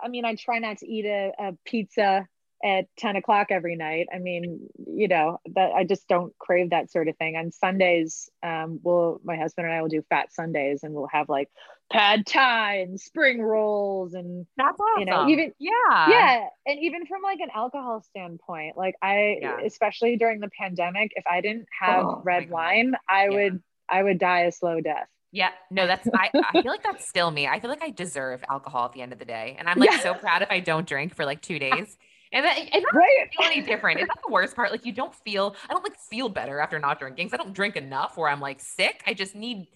I 0.04 0.08
mean 0.08 0.26
I 0.26 0.36
try 0.36 0.60
not 0.60 0.78
to 0.80 0.88
eat 0.88 1.06
a, 1.06 1.32
a 1.40 1.54
pizza 1.66 2.28
at 2.62 2.88
10 2.98 3.16
o'clock 3.16 3.48
every 3.52 3.78
night. 3.78 4.08
I 4.14 4.20
mean, 4.20 4.68
you 4.86 5.08
know, 5.08 5.40
that 5.56 5.72
I 5.72 5.86
just 5.86 6.10
don't 6.10 6.38
crave 6.38 6.72
that 6.72 6.92
sort 6.92 7.08
of 7.08 7.16
thing. 7.16 7.38
On 7.38 7.54
Sundays, 7.54 8.30
um, 8.44 8.82
we'll 8.84 9.22
my 9.24 9.38
husband 9.38 9.68
and 9.68 9.74
I 9.74 9.82
will 9.82 9.88
do 9.88 10.04
fat 10.10 10.34
Sundays 10.34 10.84
and 10.84 10.94
we'll 10.94 11.08
have 11.08 11.30
like 11.30 11.48
pad 11.90 12.26
thai 12.26 12.80
and 12.82 13.00
spring 13.00 13.42
rolls 13.42 14.14
and 14.14 14.46
That's 14.58 14.78
awesome. 14.80 15.00
You 15.00 15.06
know, 15.06 15.28
even- 15.30 15.54
yeah. 15.58 16.10
yeah 16.10 16.48
and 16.68 16.80
even 16.82 17.06
from 17.06 17.22
like 17.24 17.40
an 17.40 17.50
alcohol 17.56 18.04
standpoint 18.04 18.78
like 18.78 18.94
i 19.02 19.38
Yeah. 19.42 19.58
especially 19.66 20.16
during 20.18 20.40
the 20.40 20.50
pandemic 20.56 21.14
if 21.16 21.24
i 21.26 21.42
didn't 21.42 21.66
have 21.80 22.06
Oh, 22.06 22.22
red 22.24 22.50
wine 22.52 22.94
i 23.10 23.24
Yeah. 23.24 23.30
would 23.30 23.64
i 23.90 24.04
would 24.04 24.20
die 24.20 24.42
a 24.42 24.52
slow 24.52 24.82
death 24.82 25.08
Yeah, 25.32 25.50
no, 25.70 25.86
that's 25.86 26.08
I, 26.16 26.32
I 26.42 26.62
feel 26.62 26.72
like 26.72 26.84
that's 26.84 27.08
still 27.08 27.30
me. 27.30 27.48
I 27.48 27.60
feel 27.60 27.70
like 27.70 27.84
I 27.84 27.92
deserve 27.92 28.44
alcohol 28.50 28.86
at 28.86 28.94
the 28.94 29.02
end 29.02 29.14
of 29.14 29.20
the 29.20 29.26
day. 29.26 29.56
And 29.60 29.70
I'm 29.70 29.78
like 29.78 29.92
Yeah. 29.92 30.00
so 30.02 30.14
proud 30.16 30.42
if 30.42 30.50
I 30.50 30.60
don't 30.60 30.88
drink 30.88 31.14
for 31.16 31.26
like 31.26 31.42
two 31.42 31.60
days. 31.60 31.98
And 32.32 32.46
that, 32.46 32.58
and 32.58 32.84
that 32.84 32.94
right 32.94 33.18
doesn't 33.18 33.32
feel 33.32 33.46
any 33.46 33.62
different. 33.62 34.00
Is 34.00 34.08
that 34.08 34.18
the 34.26 34.32
worst 34.32 34.56
part? 34.56 34.72
Like 34.72 34.86
you 34.86 34.92
don't 34.92 35.14
feel 35.16 35.56
I 35.70 35.74
don't 35.74 35.84
like 35.84 35.98
feel 35.98 36.30
better 36.30 36.60
after 36.60 36.80
not 36.80 37.00
drinking. 37.00 37.30
I 37.34 37.38
don't 37.38 37.54
drink 37.54 37.76
enough 37.76 38.18
where 38.18 38.30
I'm 38.30 38.40
like 38.40 38.60
sick. 38.60 39.04
I 39.06 39.14
just 39.14 39.36
need 39.36 39.68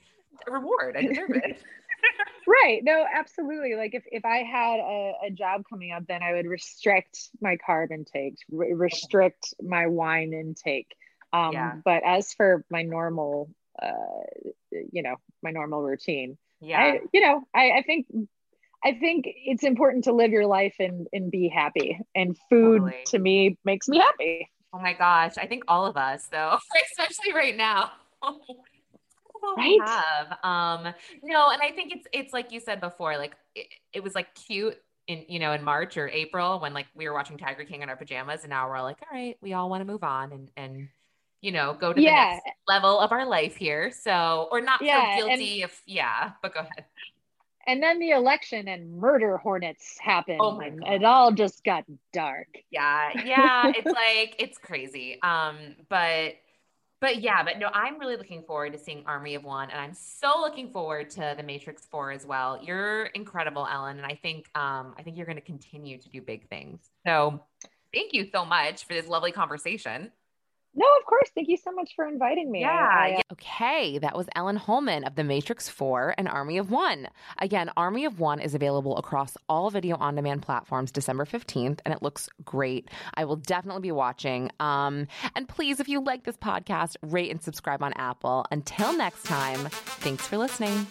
a 0.47 0.51
reward. 0.51 0.95
I 0.97 1.03
deserve 1.03 1.31
it. 1.35 1.61
right 2.47 2.81
no 2.83 3.05
absolutely 3.13 3.75
like 3.75 3.93
if, 3.93 4.03
if 4.11 4.25
i 4.25 4.37
had 4.39 4.79
a, 4.79 5.13
a 5.27 5.31
job 5.31 5.63
coming 5.69 5.91
up 5.91 6.03
then 6.07 6.21
i 6.21 6.33
would 6.33 6.45
restrict 6.45 7.29
my 7.41 7.57
carb 7.67 7.91
intake 7.91 8.35
re- 8.51 8.73
restrict 8.73 9.53
my 9.61 9.87
wine 9.87 10.33
intake 10.33 10.93
um 11.31 11.53
Yeah. 11.53 11.75
but 11.85 12.03
as 12.03 12.33
for 12.33 12.65
my 12.69 12.81
normal 12.83 13.49
uh 13.81 13.91
you 14.71 15.03
know 15.03 15.15
my 15.41 15.51
normal 15.51 15.81
routine 15.81 16.37
Yeah. 16.61 16.79
I, 16.79 16.99
you 17.11 17.21
know, 17.21 17.43
I, 17.53 17.71
I 17.71 17.81
think 17.81 18.07
I 18.85 18.93
think 18.93 19.25
it's 19.27 19.63
important 19.63 20.03
to 20.05 20.13
live 20.13 20.31
your 20.31 20.45
life 20.45 20.75
and 20.79 21.07
and 21.13 21.31
be 21.31 21.47
happy. 21.49 21.99
And 22.15 22.37
food 22.49 22.79
Totally. 22.81 23.03
to 23.07 23.19
me 23.19 23.57
makes 23.63 23.87
me 23.87 23.97
happy. 23.99 24.49
Oh 24.73 24.79
my 24.79 24.93
gosh. 24.93 25.33
I 25.37 25.47
think 25.47 25.63
all 25.67 25.85
of 25.85 25.97
us 25.97 26.27
though, 26.31 26.57
especially 26.91 27.33
right 27.33 27.55
now. 27.57 27.91
Right? 29.57 29.77
Have. 29.85 30.37
Um, 30.41 30.93
no, 31.21 31.49
and 31.49 31.61
I 31.61 31.71
think 31.75 31.91
it's 31.93 32.07
it's 32.13 32.31
like 32.31 32.53
you 32.53 32.61
said 32.61 32.79
before, 32.79 33.17
like 33.17 33.35
it, 33.55 33.67
it 33.91 34.01
was 34.01 34.15
like 34.15 34.33
cute 34.35 34.77
in 35.07 35.25
you 35.27 35.37
know 35.39 35.51
in 35.51 35.61
March 35.65 35.97
or 35.97 36.07
April 36.07 36.61
when 36.61 36.73
like 36.73 36.87
we 36.95 37.09
were 37.09 37.13
watching 37.13 37.37
Tiger 37.37 37.65
King 37.65 37.81
in 37.81 37.89
our 37.89 37.97
pajamas, 37.97 38.43
and 38.43 38.51
now 38.51 38.69
we're 38.69 38.77
all 38.77 38.85
like, 38.85 38.99
all 39.01 39.17
right, 39.17 39.35
we 39.41 39.51
all 39.51 39.69
want 39.69 39.81
to 39.81 39.85
move 39.85 40.01
on 40.01 40.31
and 40.31 40.49
and 40.55 40.87
you 41.43 41.51
know 41.51 41.75
go 41.79 41.91
to 41.93 41.97
the 41.97 42.01
Yeah. 42.01 42.39
next 42.41 42.45
level 42.67 42.99
of 42.99 43.11
our 43.11 43.25
life 43.27 43.55
here. 43.55 43.91
So 43.91 44.47
or 44.51 44.61
not 44.61 44.81
Yeah, 44.81 45.17
feel 45.17 45.27
and- 45.27 45.37
guilty 45.39 45.61
if 45.61 45.83
yeah, 45.85 46.31
but 46.41 46.53
go 46.55 46.61
ahead. 46.61 46.85
And 47.67 47.81
then 47.81 47.99
the 47.99 48.09
election 48.09 48.67
and 48.67 48.91
murder 48.97 49.37
hornets 49.37 49.97
happened. 49.99 50.39
Oh 50.41 50.51
my 50.57 50.69
God. 50.69 50.91
it 50.91 51.03
all 51.05 51.31
just 51.31 51.63
got 51.63 51.85
dark. 52.11 52.47
Yeah, 52.71 53.11
yeah, 53.23 53.71
it's 53.75 53.85
like 54.03 54.35
it's 54.39 54.57
crazy. 54.57 55.21
Um, 55.21 55.75
but 55.89 56.35
but 56.99 57.21
yeah, 57.21 57.43
but 57.43 57.59
no, 57.59 57.67
I'm 57.73 57.99
really 57.99 58.15
looking 58.15 58.43
forward 58.43 58.71
to 58.73 58.79
seeing 58.79 59.03
Army 59.05 59.35
of 59.35 59.43
One, 59.43 59.69
and 59.69 59.79
I'm 59.79 59.93
so 59.93 60.39
looking 60.41 60.71
forward 60.71 61.09
to 61.11 61.33
the 61.37 61.43
Matrix 61.43 61.85
Four 61.85 62.11
as 62.11 62.25
well. 62.25 62.59
You're 62.63 63.05
incredible, 63.07 63.67
Ellen, 63.69 63.97
and 63.97 64.05
I 64.05 64.15
think 64.21 64.47
um 64.57 64.93
I 64.97 65.03
think 65.03 65.15
you're 65.17 65.25
going 65.25 65.37
to 65.37 65.41
continue 65.41 65.97
to 65.97 66.09
do 66.09 66.21
big 66.21 66.47
things. 66.49 66.89
So 67.05 67.43
thank 67.93 68.13
you 68.13 68.29
so 68.31 68.43
much 68.45 68.85
for 68.85 68.93
this 68.93 69.07
lovely 69.07 69.31
conversation. 69.31 70.11
No, 70.75 70.85
of 70.99 71.05
course. 71.05 71.29
Thank 71.35 71.49
you 71.49 71.57
so 71.57 71.71
much 71.71 71.91
for 71.95 72.07
inviting 72.07 72.51
me. 72.51 72.61
Yeah, 72.61 72.69
I, 72.71 73.17
uh. 73.19 73.33
Okay, 73.33 73.99
that 73.99 74.15
was 74.17 74.27
Ellen 74.35 74.57
Hollman 74.57 75.03
of 75.05 75.15
The 75.15 75.23
Matrix 75.23 75.69
4 75.69 76.15
and 76.17 76.27
Army 76.27 76.57
of 76.57 76.71
One. 76.71 77.09
Again, 77.37 77.69
Army 77.77 78.05
of 78.05 78.19
One 78.19 78.39
is 78.39 78.55
available 78.55 78.97
across 78.97 79.37
all 79.47 79.69
video 79.69 79.97
on 79.97 80.15
demand 80.15 80.41
platforms 80.41 80.91
December 80.91 81.25
15th, 81.25 81.79
and 81.85 81.93
it 81.93 82.01
looks 82.01 82.27
great. 82.43 82.89
I 83.13 83.25
will 83.25 83.35
definitely 83.35 83.81
be 83.81 83.91
watching. 83.91 84.49
Um, 84.59 85.07
and 85.35 85.47
please, 85.47 85.79
if 85.79 85.87
you 85.87 86.03
like 86.03 86.23
this 86.23 86.37
podcast, 86.37 86.95
rate 87.03 87.29
and 87.29 87.41
subscribe 87.41 87.83
on 87.83 87.93
Apple. 87.93 88.45
Until 88.51 88.97
next 88.97 89.23
time, 89.23 89.59
thanks 89.69 90.27
for 90.27 90.37
listening. 90.37 90.87